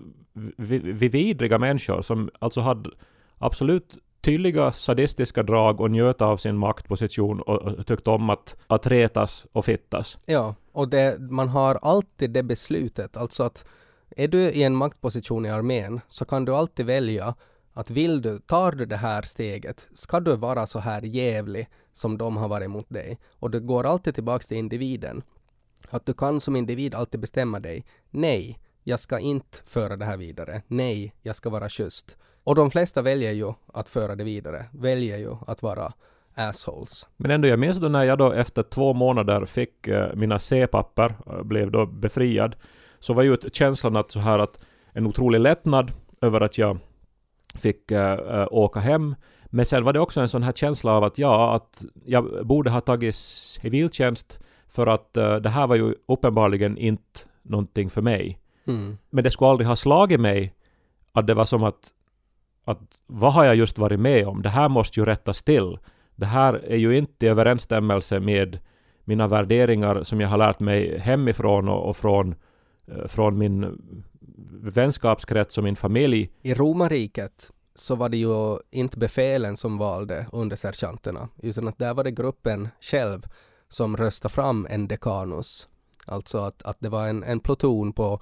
vidriga 0.93 1.59
människor 1.59 2.01
som 2.01 2.29
alltså 2.39 2.61
hade 2.61 2.89
absolut 3.37 3.97
tydliga 4.21 4.71
sadistiska 4.71 5.43
drag 5.43 5.81
och 5.81 5.91
njöt 5.91 6.21
av 6.21 6.37
sin 6.37 6.57
maktposition 6.57 7.41
och 7.41 7.87
tyckte 7.87 8.09
om 8.09 8.29
att, 8.29 8.55
att 8.67 8.87
retas 8.87 9.45
och 9.51 9.65
fittas. 9.65 10.17
Ja, 10.25 10.55
och 10.71 10.89
det, 10.89 11.19
man 11.19 11.49
har 11.49 11.79
alltid 11.81 12.31
det 12.31 12.43
beslutet, 12.43 13.17
alltså 13.17 13.43
att 13.43 13.65
är 14.15 14.27
du 14.27 14.39
i 14.39 14.63
en 14.63 14.75
maktposition 14.75 15.45
i 15.45 15.49
armén 15.49 16.01
så 16.07 16.25
kan 16.25 16.45
du 16.45 16.55
alltid 16.55 16.85
välja 16.85 17.35
att 17.73 17.89
vill 17.89 18.21
du, 18.21 18.39
tar 18.39 18.71
du 18.71 18.85
det 18.85 18.97
här 18.97 19.21
steget, 19.21 19.89
ska 19.93 20.19
du 20.19 20.35
vara 20.35 20.65
så 20.65 20.79
här 20.79 21.01
jävlig 21.01 21.67
som 21.91 22.17
de 22.17 22.37
har 22.37 22.47
varit 22.47 22.69
mot 22.69 22.89
dig? 22.89 23.19
Och 23.39 23.51
det 23.51 23.59
går 23.59 23.85
alltid 23.85 24.15
tillbaks 24.15 24.47
till 24.47 24.57
individen. 24.57 25.23
Att 25.89 26.05
du 26.05 26.13
kan 26.13 26.39
som 26.39 26.55
individ 26.55 26.95
alltid 26.95 27.19
bestämma 27.19 27.59
dig. 27.59 27.85
Nej, 28.09 28.59
jag 28.83 28.99
ska 28.99 29.19
inte 29.19 29.57
föra 29.65 29.97
det 29.97 30.05
här 30.05 30.17
vidare. 30.17 30.61
Nej, 30.67 31.13
jag 31.21 31.35
ska 31.35 31.49
vara 31.49 31.69
schysst. 31.69 32.17
Och 32.43 32.55
de 32.55 32.71
flesta 32.71 33.01
väljer 33.01 33.31
ju 33.31 33.53
att 33.73 33.89
föra 33.89 34.15
det 34.15 34.23
vidare, 34.23 34.65
väljer 34.71 35.17
ju 35.17 35.35
att 35.47 35.63
vara 35.63 35.93
assholes. 36.35 37.07
Men 37.17 37.31
ändå, 37.31 37.47
jag 37.47 37.59
minns 37.59 37.77
då 37.77 37.87
när 37.87 38.03
jag 38.03 38.17
då 38.17 38.31
efter 38.31 38.63
två 38.63 38.93
månader 38.93 39.45
fick 39.45 39.87
eh, 39.87 40.15
mina 40.15 40.39
C-papper, 40.39 41.15
eh, 41.27 41.43
blev 41.43 41.71
då 41.71 41.85
befriad, 41.85 42.55
så 42.99 43.13
var 43.13 43.23
ju 43.23 43.37
känslan 43.53 43.95
att 43.95 44.11
så 44.11 44.19
här 44.19 44.39
att 44.39 44.59
en 44.93 45.07
otrolig 45.07 45.39
lättnad 45.39 45.91
över 46.21 46.41
att 46.41 46.57
jag 46.57 46.77
fick 47.55 47.91
äh, 47.91 48.47
åka 48.51 48.79
hem. 48.79 49.15
Men 49.45 49.65
sen 49.65 49.83
var 49.83 49.93
det 49.93 49.99
också 49.99 50.21
en 50.21 50.29
sån 50.29 50.43
här 50.43 50.51
känsla 50.51 50.91
av 50.91 51.03
att 51.03 51.17
ja, 51.17 51.55
att 51.55 51.83
jag 52.05 52.47
borde 52.47 52.69
ha 52.69 52.81
tagit 52.81 53.15
civiltjänst 53.15 54.39
för 54.69 54.87
att 54.87 55.17
äh, 55.17 55.35
det 55.35 55.49
här 55.49 55.67
var 55.67 55.75
ju 55.75 55.95
uppenbarligen 56.07 56.77
inte 56.77 57.19
någonting 57.41 57.89
för 57.89 58.01
mig. 58.01 58.39
Mm. 58.67 58.97
Men 59.09 59.23
det 59.23 59.31
skulle 59.31 59.51
aldrig 59.51 59.67
ha 59.67 59.75
slagit 59.75 60.19
mig 60.19 60.53
att 61.11 61.27
det 61.27 61.33
var 61.33 61.45
som 61.45 61.63
att, 61.63 61.91
att 62.65 62.79
vad 63.07 63.33
har 63.33 63.45
jag 63.45 63.55
just 63.55 63.77
varit 63.77 63.99
med 63.99 64.27
om? 64.27 64.41
Det 64.41 64.49
här 64.49 64.69
måste 64.69 64.99
ju 64.99 65.05
rättas 65.05 65.43
till. 65.43 65.77
Det 66.15 66.25
här 66.25 66.53
är 66.53 66.77
ju 66.77 66.97
inte 66.97 67.25
i 67.25 67.29
överensstämmelse 67.29 68.19
med 68.19 68.59
mina 69.03 69.27
värderingar 69.27 70.03
som 70.03 70.21
jag 70.21 70.29
har 70.29 70.37
lärt 70.37 70.59
mig 70.59 70.99
hemifrån 70.99 71.69
och, 71.69 71.89
och 71.89 71.97
från, 71.97 72.35
eh, 72.87 73.07
från 73.07 73.37
min 73.37 73.81
vänskapskrets 74.51 75.57
och 75.57 75.63
min 75.63 75.75
familj. 75.75 76.29
I 76.41 76.53
romarriket 76.53 77.51
så 77.75 77.95
var 77.95 78.09
det 78.09 78.17
ju 78.17 78.57
inte 78.71 78.97
befälen 78.97 79.57
som 79.57 79.77
valde 79.77 80.27
undersergeanterna 80.31 81.29
utan 81.41 81.67
att 81.67 81.77
där 81.77 81.93
var 81.93 82.03
det 82.03 82.11
gruppen 82.11 82.69
själv 82.81 83.27
som 83.67 83.97
röstade 83.97 84.33
fram 84.33 84.67
en 84.69 84.87
dekanus. 84.87 85.67
Alltså 86.05 86.37
att, 86.37 86.63
att 86.63 86.77
det 86.79 86.89
var 86.89 87.07
en, 87.07 87.23
en 87.23 87.39
pluton 87.39 87.93
på 87.93 88.19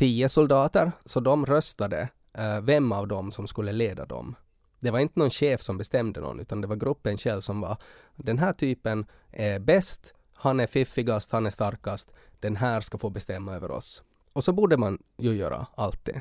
tio 0.00 0.28
soldater, 0.28 0.92
så 1.04 1.20
de 1.20 1.46
röstade 1.46 2.08
eh, 2.38 2.60
vem 2.60 2.92
av 2.92 3.08
dem 3.08 3.30
som 3.30 3.46
skulle 3.46 3.72
leda 3.72 4.06
dem. 4.06 4.34
Det 4.80 4.90
var 4.90 4.98
inte 4.98 5.18
någon 5.18 5.30
chef 5.30 5.62
som 5.62 5.78
bestämde 5.78 6.20
någon, 6.20 6.40
utan 6.40 6.60
det 6.60 6.66
var 6.66 6.76
gruppen 6.76 7.18
själv 7.18 7.40
som 7.40 7.60
var 7.60 7.76
den 8.16 8.38
här 8.38 8.52
typen 8.52 9.06
är 9.32 9.58
bäst, 9.58 10.14
han 10.34 10.60
är 10.60 10.66
fiffigast, 10.66 11.32
han 11.32 11.46
är 11.46 11.50
starkast, 11.50 12.14
den 12.40 12.56
här 12.56 12.80
ska 12.80 12.98
få 12.98 13.10
bestämma 13.10 13.54
över 13.54 13.70
oss. 13.70 14.02
Och 14.32 14.44
så 14.44 14.52
borde 14.52 14.76
man 14.76 14.98
ju 15.18 15.32
göra 15.32 15.66
alltid. 15.74 16.20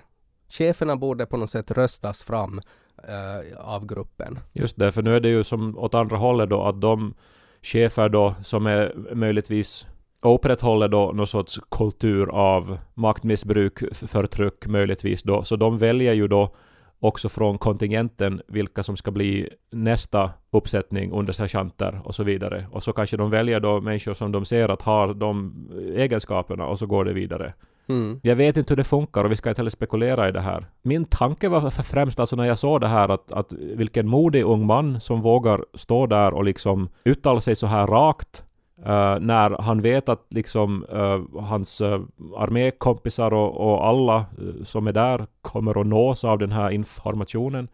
Cheferna 0.49 0.95
borde 0.95 1.25
på 1.25 1.37
något 1.37 1.49
sätt 1.49 1.71
röstas 1.71 2.23
fram 2.23 2.61
eh, 3.03 3.57
av 3.59 3.85
gruppen. 3.85 4.39
Just 4.53 4.77
det, 4.77 4.91
för 4.91 5.01
nu 5.01 5.15
är 5.15 5.19
det 5.19 5.29
ju 5.29 5.43
som 5.43 5.77
åt 5.77 5.93
andra 5.93 6.17
hållet 6.17 6.49
då 6.49 6.63
att 6.63 6.81
de 6.81 7.13
chefer 7.61 8.09
då 8.09 8.35
som 8.43 8.65
är 8.65 9.15
möjligtvis 9.15 9.87
upprätthåller 10.21 10.87
då 10.87 11.11
någon 11.11 11.27
sorts 11.27 11.59
kultur 11.71 12.29
av 12.29 12.77
maktmissbruk, 12.93 13.95
förtryck 13.95 14.67
möjligtvis 14.67 15.23
då. 15.23 15.43
Så 15.43 15.55
de 15.55 15.77
väljer 15.77 16.13
ju 16.13 16.27
då 16.27 16.55
också 16.99 17.29
från 17.29 17.57
kontingenten 17.57 18.41
vilka 18.47 18.83
som 18.83 18.97
ska 18.97 19.11
bli 19.11 19.49
nästa 19.71 20.31
uppsättning 20.51 21.11
under 21.11 21.33
sergeanter 21.33 22.01
och 22.03 22.15
så 22.15 22.23
vidare. 22.23 22.65
Och 22.71 22.83
så 22.83 22.93
kanske 22.93 23.17
de 23.17 23.29
väljer 23.29 23.59
då 23.59 23.81
människor 23.81 24.13
som 24.13 24.31
de 24.31 24.45
ser 24.45 24.69
att 24.69 24.81
har 24.81 25.13
de 25.13 25.53
egenskaperna 25.95 26.65
och 26.65 26.79
så 26.79 26.85
går 26.85 27.05
det 27.05 27.13
vidare. 27.13 27.53
Mm. 27.89 28.19
Jag 28.23 28.35
vet 28.35 28.57
inte 28.57 28.71
hur 28.71 28.77
det 28.77 28.83
funkar 28.83 29.23
och 29.23 29.31
vi 29.31 29.35
ska 29.35 29.49
inte 29.49 29.59
heller 29.59 29.69
spekulera 29.69 30.29
i 30.29 30.31
det 30.31 30.41
här. 30.41 30.65
Min 30.81 31.05
tanke 31.05 31.49
var 31.49 31.69
för 31.69 31.83
främst 31.83 32.19
alltså 32.19 32.35
när 32.35 32.45
jag 32.45 32.57
såg 32.57 32.81
det 32.81 32.87
här 32.87 33.09
att, 33.09 33.31
att 33.31 33.53
vilken 33.53 34.07
modig 34.07 34.43
ung 34.43 34.65
man 34.65 35.01
som 35.01 35.21
vågar 35.21 35.65
stå 35.73 36.05
där 36.05 36.33
och 36.33 36.43
liksom 36.43 36.89
uttala 37.03 37.41
sig 37.41 37.55
så 37.55 37.67
här 37.67 37.87
rakt 37.87 38.43
Uh, 38.79 39.19
när 39.19 39.61
han 39.61 39.81
vet 39.81 40.09
att 40.09 40.25
liksom 40.29 40.85
uh, 40.93 41.41
hans 41.41 41.81
uh, 41.81 42.01
armékompisar 42.37 43.33
och, 43.33 43.57
och 43.57 43.87
alla 43.87 44.25
som 44.63 44.87
är 44.87 44.91
där 44.91 45.25
kommer 45.41 45.81
att 45.81 45.87
nås 45.87 46.23
av 46.23 46.37
den 46.37 46.51
här 46.51 46.69
informationen. 46.69 47.67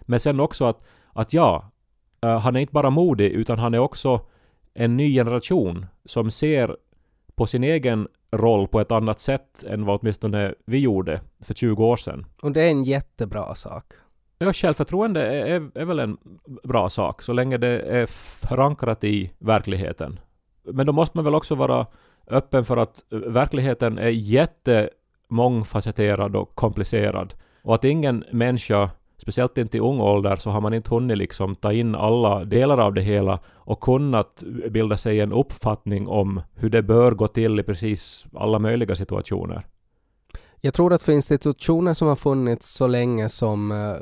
Men 0.00 0.20
sen 0.20 0.40
också 0.40 0.64
att, 0.64 0.86
att 1.12 1.32
ja, 1.32 1.70
han 2.20 2.56
är 2.56 2.60
inte 2.60 2.72
bara 2.72 2.90
modig 2.90 3.30
utan 3.30 3.58
han 3.58 3.74
är 3.74 3.78
också 3.78 4.20
en 4.74 4.96
ny 4.96 5.14
generation 5.14 5.86
som 6.04 6.30
ser 6.30 6.76
på 7.34 7.46
sin 7.46 7.64
egen 7.64 8.08
roll 8.32 8.68
på 8.68 8.80
ett 8.80 8.92
annat 8.92 9.20
sätt 9.20 9.64
än 9.66 9.84
vad 9.84 10.00
åtminstone 10.00 10.54
vi 10.66 10.78
gjorde 10.78 11.20
för 11.42 11.54
20 11.54 11.84
år 11.84 11.96
sedan. 11.96 12.26
Och 12.42 12.52
det 12.52 12.62
är 12.62 12.70
en 12.70 12.84
jättebra 12.84 13.54
sak. 13.54 13.84
Ja, 14.38 14.52
självförtroende 14.52 15.22
är, 15.22 15.46
är, 15.46 15.70
är 15.74 15.84
väl 15.84 15.98
en 15.98 16.16
bra 16.62 16.88
sak 16.88 17.22
så 17.22 17.32
länge 17.32 17.58
det 17.58 17.80
är 17.80 18.06
förankrat 18.46 19.04
i 19.04 19.32
verkligheten. 19.38 20.18
Men 20.66 20.86
då 20.86 20.92
måste 20.92 21.18
man 21.18 21.24
väl 21.24 21.34
också 21.34 21.54
vara 21.54 21.86
öppen 22.30 22.64
för 22.64 22.76
att 22.76 23.12
eh, 23.12 23.18
verkligheten 23.18 23.98
är 23.98 24.08
jättemångfacetterad 24.08 26.36
och 26.36 26.54
komplicerad. 26.54 27.34
Och 27.62 27.74
att 27.74 27.84
ingen 27.84 28.24
människa, 28.32 28.90
speciellt 29.18 29.58
inte 29.58 29.76
i 29.76 29.80
ung 29.80 30.00
ålder, 30.00 30.36
så 30.36 30.50
har 30.50 30.60
man 30.60 30.74
inte 30.74 30.90
hunnit 30.90 31.18
liksom 31.18 31.54
ta 31.54 31.72
in 31.72 31.94
alla 31.94 32.44
delar 32.44 32.78
av 32.78 32.94
det 32.94 33.02
hela 33.02 33.38
och 33.54 33.80
kunnat 33.80 34.42
bilda 34.70 34.96
sig 34.96 35.20
en 35.20 35.32
uppfattning 35.32 36.08
om 36.08 36.40
hur 36.54 36.70
det 36.70 36.82
bör 36.82 37.12
gå 37.12 37.28
till 37.28 37.60
i 37.60 37.62
precis 37.62 38.26
alla 38.34 38.58
möjliga 38.58 38.96
situationer. 38.96 39.66
Jag 40.60 40.74
tror 40.74 40.92
att 40.92 41.02
för 41.02 41.12
institutioner 41.12 41.94
som 41.94 42.08
har 42.08 42.16
funnits 42.16 42.68
så 42.68 42.86
länge 42.86 43.28
som 43.28 43.72
uh, 43.72 43.96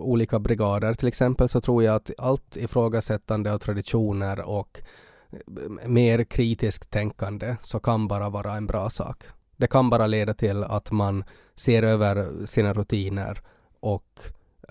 olika 0.00 0.38
brigader 0.38 0.94
till 0.94 1.08
exempel 1.08 1.48
så 1.48 1.60
tror 1.60 1.82
jag 1.82 1.94
att 1.94 2.10
allt 2.18 2.56
ifrågasättande 2.56 3.52
av 3.52 3.58
traditioner 3.58 4.48
och 4.48 4.82
mer 5.86 6.24
kritiskt 6.24 6.90
tänkande 6.90 7.56
så 7.60 7.80
kan 7.80 8.08
bara 8.08 8.30
vara 8.30 8.52
en 8.52 8.66
bra 8.66 8.90
sak. 8.90 9.24
Det 9.56 9.66
kan 9.66 9.90
bara 9.90 10.06
leda 10.06 10.34
till 10.34 10.64
att 10.64 10.90
man 10.90 11.24
ser 11.54 11.82
över 11.82 12.46
sina 12.46 12.72
rutiner 12.72 13.38
och 13.80 14.20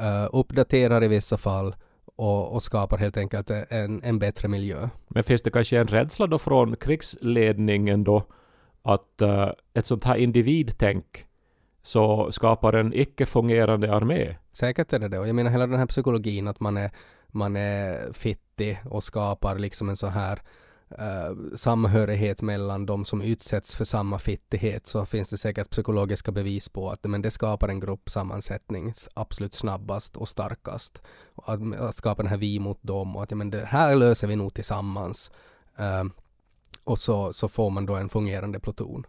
uh, 0.01 0.29
uppdaterar 0.31 1.03
i 1.03 1.07
vissa 1.07 1.37
fall 1.37 1.75
och, 2.15 2.55
och, 2.55 2.63
skapar 2.63 2.97
helt 2.97 3.17
enkelt 3.17 3.49
en, 3.49 4.03
en 4.03 4.19
bättre 4.19 4.47
miljö. 4.47 4.89
Men 5.07 5.23
finns 5.23 5.41
det 5.41 5.49
kanske 5.49 5.79
en 5.79 5.87
rädsla 5.87 6.27
då 6.27 6.39
från 6.39 6.75
krigsledningen 6.75 8.03
då 8.03 8.23
att 8.81 9.21
uh, 9.21 9.49
ett 9.73 9.85
sånt 9.85 10.03
här 10.03 10.15
individtänk 10.15 11.25
så 11.81 12.31
skapar 12.31 12.73
en 12.73 12.93
icke-fungerande 12.93 13.93
armé? 13.93 14.35
Säkert 14.51 14.93
är 14.93 14.99
det 14.99 15.07
det. 15.07 15.19
Och 15.19 15.27
jag 15.27 15.35
menar 15.35 15.51
hela 15.51 15.67
den 15.67 15.79
här 15.79 15.85
psykologin 15.85 16.47
att 16.47 16.59
man 16.59 16.77
är 16.77 16.91
man 17.33 17.55
är 17.55 18.13
fittig 18.13 18.79
och 18.85 19.03
skapar 19.03 19.55
liksom 19.59 19.89
en 19.89 19.97
så 19.97 20.07
här 20.07 20.41
uh, 20.91 21.55
samhörighet 21.55 22.41
mellan 22.41 22.85
de 22.85 23.05
som 23.05 23.21
utsätts 23.21 23.75
för 23.75 23.85
samma 23.85 24.19
fittighet 24.19 24.87
så 24.87 25.05
finns 25.05 25.29
det 25.29 25.37
säkert 25.37 25.69
psykologiska 25.69 26.31
bevis 26.31 26.69
på 26.69 26.89
att 26.89 27.03
men 27.03 27.21
det 27.21 27.31
skapar 27.31 27.67
en 27.67 27.79
gruppsammansättning 27.79 28.93
absolut 29.13 29.53
snabbast 29.53 30.17
och 30.17 30.27
starkast. 30.27 31.01
Att, 31.35 31.79
att 31.79 31.95
skapa 31.95 32.23
den 32.23 32.29
här 32.29 32.37
vi 32.37 32.59
mot 32.59 32.79
dem 32.83 33.15
och 33.15 33.23
att 33.23 33.31
ja, 33.31 33.37
men 33.37 33.51
det 33.51 33.65
här 33.65 33.95
löser 33.95 34.27
vi 34.27 34.35
nog 34.35 34.53
tillsammans. 34.53 35.31
Uh, 35.79 36.03
och 36.83 36.99
så, 36.99 37.33
så 37.33 37.49
får 37.49 37.69
man 37.69 37.85
då 37.85 37.95
en 37.95 38.09
fungerande 38.09 38.59
pluton. 38.59 39.03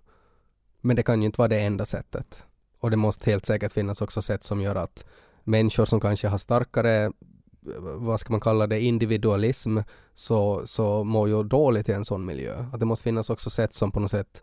Men 0.81 0.97
det 0.97 1.03
kan 1.03 1.23
ju 1.23 1.27
inte 1.27 1.39
vara 1.39 1.49
det 1.49 1.61
enda 1.61 1.85
sättet. 1.85 2.45
Och 2.81 2.91
det 2.91 2.97
måste 2.97 3.31
helt 3.31 3.47
säkert 3.47 3.73
finnas 3.73 4.03
också 4.03 4.23
sätt 4.23 4.45
som 4.45 4.61
gör 4.61 4.77
att 4.77 5.05
människor 5.45 5.85
som 5.85 6.01
kanske 6.01 6.29
har 6.29 6.39
starkare 6.39 7.13
vad 7.97 8.21
ska 8.21 8.33
man 8.33 8.41
kalla 8.41 8.67
det, 8.67 8.81
individualism 8.81 9.79
så, 10.15 10.63
så 10.65 11.05
mår 11.05 11.29
ju 11.29 11.43
dåligt 11.43 11.89
i 11.89 11.93
en 11.93 12.05
sån 12.05 12.25
miljö. 12.25 12.65
Att 12.73 12.81
det 12.81 12.87
måste 12.87 13.03
finnas 13.03 13.31
också 13.31 13.51
sätt 13.51 13.75
som 13.75 13.93
på 13.93 14.01
något 14.01 14.11
sätt 14.11 14.43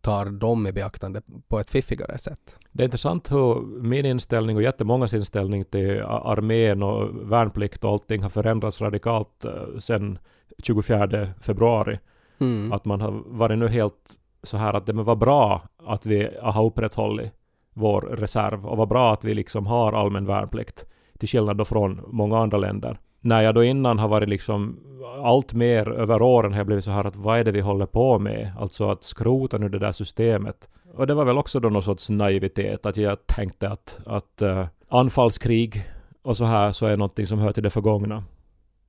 tar 0.00 0.26
dem 0.26 0.66
i 0.66 0.72
beaktande 0.72 1.22
på 1.48 1.60
ett 1.60 1.70
fiffigare 1.70 2.18
sätt. 2.18 2.56
Det 2.72 2.82
är 2.82 2.84
intressant 2.84 3.32
hur 3.32 3.82
min 3.82 4.06
inställning 4.06 4.56
och 4.56 4.62
jättemångas 4.62 5.14
inställning 5.14 5.64
till 5.64 6.02
armén 6.02 6.82
och 6.82 7.32
värnplikt 7.32 7.84
och 7.84 7.90
allting 7.90 8.22
har 8.22 8.30
förändrats 8.30 8.80
radikalt 8.80 9.44
eh, 9.44 9.78
sedan 9.78 10.18
24 10.62 11.28
februari. 11.40 11.98
Mm. 12.38 12.72
Att 12.72 12.84
man 12.84 13.00
har 13.00 13.22
varit 13.26 13.58
nu 13.58 13.68
helt 13.68 14.18
så 14.42 14.56
här 14.56 14.74
att 14.74 14.86
det 14.86 14.92
var 14.92 15.16
bra 15.16 15.62
att 15.86 16.06
vi 16.06 16.30
har 16.42 16.64
upprätthållit 16.64 17.32
vår 17.74 18.00
reserv 18.00 18.66
och 18.66 18.76
vad 18.76 18.88
bra 18.88 19.12
att 19.12 19.24
vi 19.24 19.34
liksom 19.34 19.66
har 19.66 19.92
allmän 19.92 20.24
värnplikt 20.24 20.86
till 21.18 21.28
skillnad 21.28 21.56
då 21.56 21.64
från 21.64 22.00
många 22.06 22.38
andra 22.38 22.58
länder. 22.58 22.98
När 23.20 23.42
jag 23.42 23.54
då 23.54 23.64
innan 23.64 23.98
har 23.98 24.08
varit 24.08 24.28
liksom 24.28 24.78
allt 25.22 25.54
mer 25.54 25.90
över 25.90 26.22
åren 26.22 26.52
har 26.52 26.58
jag 26.58 26.66
blivit 26.66 26.84
så 26.84 26.90
här 26.90 27.04
att 27.04 27.16
vad 27.16 27.38
är 27.38 27.44
det 27.44 27.52
vi 27.52 27.60
håller 27.60 27.86
på 27.86 28.18
med? 28.18 28.52
Alltså 28.58 28.90
att 28.90 29.04
skrota 29.04 29.58
nu 29.58 29.68
det 29.68 29.78
där 29.78 29.92
systemet. 29.92 30.68
Och 30.94 31.06
det 31.06 31.14
var 31.14 31.24
väl 31.24 31.38
också 31.38 31.60
då 31.60 31.68
någon 31.68 31.82
sorts 31.82 32.10
naivitet 32.10 32.86
att 32.86 32.96
jag 32.96 33.26
tänkte 33.26 33.68
att, 33.68 34.00
att 34.06 34.42
uh, 34.42 34.66
anfallskrig 34.88 35.82
och 36.22 36.36
så 36.36 36.44
här 36.44 36.72
så 36.72 36.86
är 36.86 36.96
någonting 36.96 37.26
som 37.26 37.38
hör 37.38 37.52
till 37.52 37.62
det 37.62 37.70
förgångna. 37.70 38.24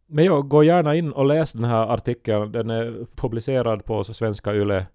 Men 0.07 0.25
jag 0.25 0.47
går 0.47 0.65
gärna 0.65 0.95
in 0.95 1.11
och 1.11 1.25
läser 1.25 1.57
den 1.59 1.69
här 1.69 1.93
artikeln. 1.93 2.51
Den 2.51 2.69
är 2.69 3.05
publicerad 3.15 3.85
på 3.85 4.03
Svenska 4.03 4.53
Yle 4.53 4.85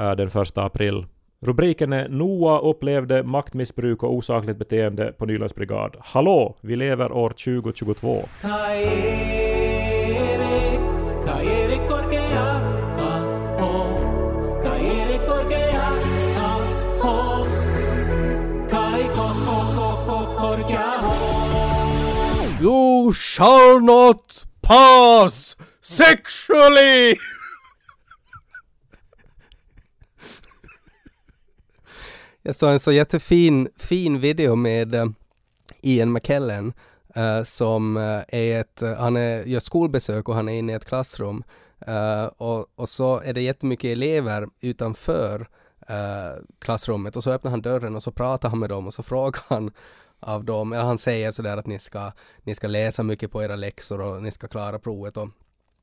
uh, 0.00 0.12
den 0.12 0.30
första 0.30 0.64
april. 0.64 1.06
Rubriken 1.40 1.92
är 1.92 2.08
Noah 2.08 2.64
upplevde 2.64 3.22
maktmissbruk 3.22 4.02
och 4.02 4.14
osakligt 4.14 4.58
beteende 4.58 5.12
på 5.12 5.26
Nylands 5.26 5.54
brigad. 5.54 5.96
Hallå! 6.00 6.56
Vi 6.60 6.76
lever 6.76 7.12
år 7.12 7.30
2022. 7.30 8.28
You 22.60 23.12
shall 23.12 23.80
not 23.80 24.46
pass 24.62 25.56
sexually! 25.80 27.16
Jag 32.48 32.54
såg 32.54 32.70
en 32.70 32.80
så 32.80 32.92
jättefin 32.92 33.68
fin 33.76 34.20
video 34.20 34.54
med 34.54 34.94
eh, 34.94 35.06
Ian 35.82 36.12
McKellen 36.12 36.72
uh, 37.16 37.42
som 37.42 37.96
uh, 37.96 38.22
är 38.28 38.60
ett, 38.60 38.82
han 38.98 39.16
är, 39.16 39.44
gör 39.44 39.60
skolbesök 39.60 40.28
och 40.28 40.34
han 40.34 40.48
är 40.48 40.58
inne 40.58 40.72
i 40.72 40.74
ett 40.74 40.84
klassrum 40.84 41.44
och, 42.36 42.66
och 42.80 42.88
så 42.88 43.20
är 43.20 43.32
det 43.32 43.40
jättemycket 43.40 43.88
elever 43.88 44.48
utanför 44.60 45.48
klassrummet 46.58 47.16
och 47.16 47.24
så 47.24 47.32
öppnar 47.32 47.50
han 47.50 47.62
dörren 47.62 47.96
och 47.96 48.02
så 48.02 48.12
pratar 48.12 48.48
han 48.48 48.58
med 48.58 48.68
dem 48.68 48.86
och 48.86 48.94
så 48.94 49.02
frågar 49.12 49.42
han 49.48 49.70
av 50.20 50.44
dem, 50.44 50.72
eller 50.72 50.84
han 50.84 50.98
säger 50.98 51.30
sådär 51.30 51.56
att 51.56 51.66
ni 51.66 51.78
ska, 51.78 52.12
ni 52.42 52.54
ska 52.54 52.68
läsa 52.68 53.02
mycket 53.02 53.30
på 53.30 53.42
era 53.42 53.56
läxor 53.56 54.00
och 54.00 54.22
ni 54.22 54.30
ska 54.30 54.48
klara 54.48 54.78
provet 54.78 55.16
och 55.16 55.28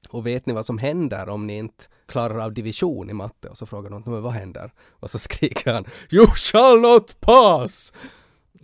och 0.10 0.28
vet 0.28 0.46
ni 0.46 0.54
vad 0.54 0.66
som 0.66 0.78
händer 0.78 1.30
om 1.30 1.48
ni 1.48 1.58
inte 1.58 1.84
klarar 2.08 2.40
av 2.40 2.54
division 2.54 3.10
i 3.10 3.14
matte? 3.14 3.48
Och 3.48 3.58
så 3.58 3.66
frågar 3.66 3.90
de, 3.90 4.04
men 4.06 4.22
vad 4.22 4.34
händer? 4.34 4.72
Och 5.00 5.10
så 5.10 5.20
skriker 5.20 5.74
han, 5.74 5.86
You 6.12 6.28
shall 6.28 6.80
not 6.82 7.20
pass! 7.20 7.94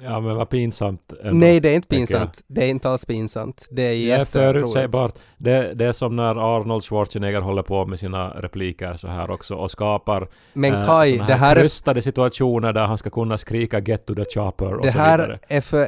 Ja 0.04 0.20
men 0.20 0.36
vad 0.36 0.50
pinsamt 0.50 1.14
ändå. 1.24 1.38
Nej, 1.38 1.60
det 1.60 1.70
är 1.70 1.76
inte 1.76 1.88
pinsamt. 1.88 2.42
Det 2.48 2.64
är 2.64 2.68
inte 2.70 2.90
alls 2.90 3.06
pinsamt. 3.06 3.68
Det 3.72 3.82
är 3.82 3.86
Det 3.90 3.94
är 3.94 3.98
jätteroligt. 4.18 4.32
förutsägbart. 4.32 5.14
Det, 5.38 5.74
det 5.74 5.86
är 5.86 5.92
som 5.92 6.16
när 6.16 6.56
Arnold 6.58 6.84
Schwarzenegger 6.84 7.42
håller 7.42 7.64
på 7.64 7.86
med 7.86 8.00
sina 8.00 8.30
repliker 8.30 8.94
så 8.96 9.08
här 9.08 9.30
också 9.32 9.56
och 9.56 9.72
skapar 9.72 10.28
Men 10.54 10.74
eh, 10.74 10.86
Kai, 10.86 11.18
det 11.18 11.34
här 11.34 11.56
är 11.56 11.62
krystade 11.62 12.02
situationer 12.02 12.74
där 12.74 12.86
han 12.86 12.98
ska 12.98 13.10
kunna 13.10 13.38
skrika 13.38 13.80
“Get 13.80 14.06
to 14.06 14.16
the 14.16 14.26
chopper” 14.26 14.74
och 14.76 14.82
Det 14.82 14.92
så 14.92 14.98
här 14.98 15.18
vidare. 15.20 15.40
är 15.48 15.62
för 15.62 15.82
eh, 15.82 15.88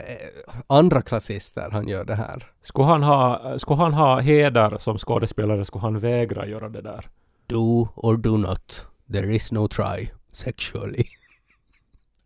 andra 0.68 1.02
klassister 1.02 1.70
han 1.72 1.88
gör 1.88 2.04
det 2.06 2.16
här. 2.16 2.48
Skulle 2.62 2.88
han, 2.88 3.04
ha, 3.04 3.60
skulle 3.60 3.78
han 3.78 3.94
ha 3.94 4.20
heder 4.20 4.78
som 4.78 4.98
skådespelare 4.98 5.66
skulle 5.66 5.82
han 5.82 6.00
vägra 6.00 6.48
göra 6.48 6.70
det 6.70 6.82
där. 6.82 7.06
Do 7.50 7.88
or 7.96 8.18
do 8.18 8.38
not. 8.38 8.88
There 9.14 9.36
is 9.36 9.52
no 9.52 9.68
try 9.68 10.10
sexually. 10.34 11.04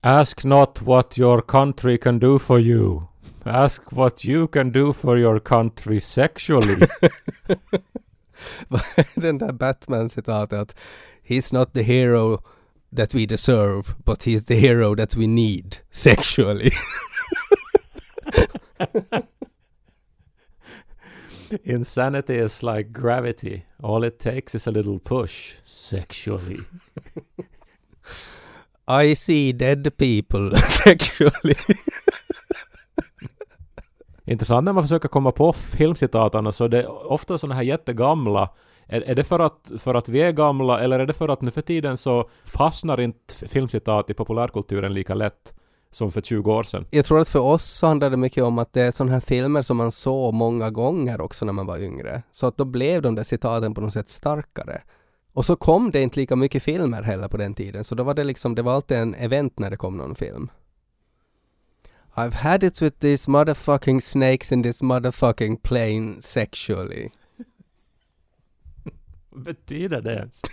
Ask 0.03 0.45
not 0.45 0.81
what 0.81 1.17
your 1.17 1.41
country 1.41 1.97
can 1.97 2.19
do 2.19 2.39
for 2.39 2.59
you. 2.59 3.07
Ask 3.45 3.91
what 3.91 4.23
you 4.23 4.47
can 4.47 4.71
do 4.71 4.93
for 4.93 5.17
your 5.17 5.39
country 5.39 5.99
sexually. 5.99 6.87
Den 9.15 9.37
där 9.37 9.51
Batman-citatet 9.51 10.59
att 10.59 10.75
He's 11.23 11.53
not 11.53 11.73
the 11.73 11.81
hero 11.83 12.41
that 12.95 13.13
we 13.13 13.25
deserve, 13.25 13.83
but 14.05 14.23
he's 14.23 14.45
the 14.45 14.55
hero 14.55 14.95
that 14.95 15.15
we 15.15 15.27
need 15.27 15.75
sexually. 15.91 16.71
Insanity 21.63 22.35
is 22.35 22.63
like 22.63 22.91
gravity. 22.91 23.65
All 23.83 24.03
it 24.03 24.19
takes 24.19 24.55
is 24.55 24.67
a 24.67 24.71
little 24.71 24.99
push 24.99 25.55
sexually. 25.63 26.59
I 29.03 29.15
see 29.15 29.51
dead 29.53 29.97
people 29.97 30.57
sexually. 30.67 31.55
Intressant 34.25 34.65
när 34.65 34.73
man 34.73 34.83
försöker 34.83 35.07
komma 35.07 35.31
på 35.31 35.53
filmcitaten 35.53 36.53
så 36.53 36.67
det 36.67 36.79
är 36.79 37.11
ofta 37.11 37.37
såna 37.37 37.55
här 37.55 37.61
jättegamla. 37.61 38.49
Är, 38.87 39.01
är 39.01 39.15
det 39.15 39.23
för 39.23 39.39
att, 39.39 39.71
för 39.77 39.95
att 39.95 40.09
vi 40.09 40.21
är 40.21 40.31
gamla 40.31 40.79
eller 40.79 40.99
är 40.99 41.05
det 41.05 41.13
för 41.13 41.29
att 41.29 41.41
nu 41.41 41.51
för 41.51 41.61
tiden 41.61 41.97
så 41.97 42.29
fastnar 42.43 42.99
inte 42.99 43.47
filmcitat 43.47 44.09
i 44.09 44.13
populärkulturen 44.13 44.93
lika 44.93 45.13
lätt 45.15 45.53
som 45.91 46.11
för 46.11 46.21
20 46.21 46.53
år 46.53 46.63
sedan? 46.63 46.85
Jag 46.91 47.05
tror 47.05 47.19
att 47.19 47.27
för 47.27 47.39
oss 47.39 47.63
så 47.63 47.87
handlar 47.87 48.09
det 48.09 48.17
mycket 48.17 48.43
om 48.43 48.59
att 48.59 48.73
det 48.73 48.81
är 48.81 48.91
sådana 48.91 49.13
här 49.13 49.19
filmer 49.19 49.61
som 49.61 49.77
man 49.77 49.91
såg 49.91 50.33
många 50.33 50.69
gånger 50.69 51.21
också 51.21 51.45
när 51.45 51.53
man 51.53 51.65
var 51.65 51.77
yngre. 51.77 52.23
Så 52.31 52.47
att 52.47 52.57
då 52.57 52.65
blev 52.65 53.01
de 53.01 53.15
där 53.15 53.23
citaten 53.23 53.73
på 53.73 53.81
något 53.81 53.93
sätt 53.93 54.09
starkare. 54.09 54.81
Och 55.37 55.45
så 55.45 55.55
kom 55.55 55.91
det 55.91 56.01
inte 56.01 56.19
lika 56.19 56.35
mycket 56.35 56.63
filmer 56.63 57.01
heller 57.01 57.27
på 57.27 57.37
den 57.37 57.53
tiden, 57.53 57.83
så 57.83 57.95
då 57.95 58.03
var 58.03 58.13
det 58.13 58.23
liksom, 58.23 58.55
det 58.55 58.61
var 58.61 58.73
alltid 58.73 58.97
en 58.97 59.15
event 59.15 59.59
när 59.59 59.69
det 59.69 59.77
kom 59.77 59.97
någon 59.97 60.15
film. 60.15 60.49
I've 62.13 62.33
had 62.33 62.63
it 62.63 62.81
with 62.81 62.97
these 62.99 63.31
motherfucking 63.31 64.01
snakes 64.01 64.51
in 64.51 64.63
this 64.63 64.81
motherfucking 64.81 65.57
plane 65.57 66.21
sexually. 66.21 67.09
Vad 69.29 69.43
betyder 69.43 70.01
det 70.01 70.13
ens? 70.13 70.41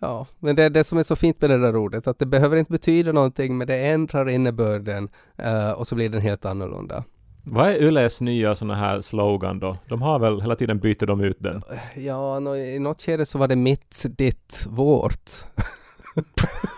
Ja, 0.00 0.26
men 0.38 0.56
det 0.56 0.64
är 0.64 0.70
det 0.70 0.84
som 0.84 0.98
är 0.98 1.02
så 1.02 1.16
fint 1.16 1.40
med 1.40 1.50
det 1.50 1.58
där 1.58 1.76
ordet, 1.76 2.06
att 2.06 2.18
det 2.18 2.26
behöver 2.26 2.56
inte 2.56 2.72
betyda 2.72 3.12
någonting, 3.12 3.58
men 3.58 3.66
det 3.66 3.76
ändrar 3.76 4.28
innebörden 4.28 5.08
eh, 5.36 5.70
och 5.70 5.86
så 5.86 5.94
blir 5.94 6.08
den 6.08 6.20
helt 6.20 6.44
annorlunda. 6.44 7.04
Vad 7.50 7.68
är 7.68 7.74
Yles 7.74 8.20
nya 8.20 8.54
såna 8.54 8.74
här 8.74 9.00
slogan 9.00 9.58
då? 9.60 9.76
De 9.88 10.02
har 10.02 10.18
väl 10.18 10.40
hela 10.40 10.56
tiden 10.56 10.78
byter 10.78 11.06
de 11.06 11.20
ut 11.20 11.36
den? 11.40 11.62
Ja, 11.96 12.40
nå- 12.40 12.56
i 12.56 12.78
något 12.78 13.02
skede 13.02 13.26
så 13.26 13.38
var 13.38 13.48
det 13.48 13.56
mitt, 13.56 14.04
ditt, 14.08 14.64
vårt. 14.68 15.30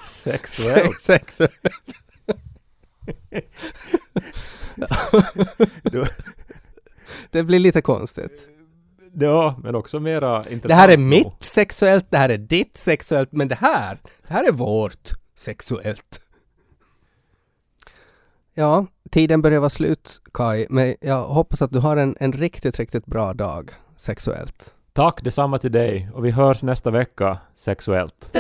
Sexuellt. 0.05 1.01
Sex. 1.01 1.41
Du- 5.83 6.05
det 7.31 7.43
blir 7.43 7.59
lite 7.59 7.83
konstigt. 7.83 8.49
Ja, 9.13 9.61
men 9.63 9.75
också 9.75 10.01
mera 10.01 10.37
intressant. 10.39 10.63
Det 10.69 10.75
här 10.75 10.89
är 10.89 10.97
mitt 10.97 11.27
sexuellt, 11.43 12.07
det 12.11 12.19
här 12.19 12.29
är 12.29 12.39
ditt 12.39 12.77
sexuellt, 12.77 13.33
men 13.33 13.49
det 13.49 13.55
här, 13.55 13.99
det 14.29 14.35
här 14.35 14.49
är 14.49 14.53
vårt 14.53 15.09
sexuellt. 15.39 16.21
Ja, 18.55 18.87
tiden 19.11 19.43
börjar 19.43 19.59
vara 19.59 19.71
slut 19.71 20.21
Kai, 20.35 20.67
men 20.71 20.95
jag 21.01 21.23
hoppas 21.23 21.63
att 21.63 21.73
du 21.73 21.79
har 21.79 21.97
en, 21.97 22.17
en 22.21 22.33
riktigt, 22.33 22.79
riktigt 22.79 23.07
bra 23.07 23.35
dag 23.35 23.71
sexuellt. 23.97 24.75
Tack 24.93 25.23
detsamma 25.23 25.59
till 25.59 25.73
dig 25.73 26.11
och 26.15 26.25
vi 26.25 26.31
hörs 26.31 26.63
nästa 26.63 26.91
vecka 26.91 27.39
sexuellt. 27.55 28.37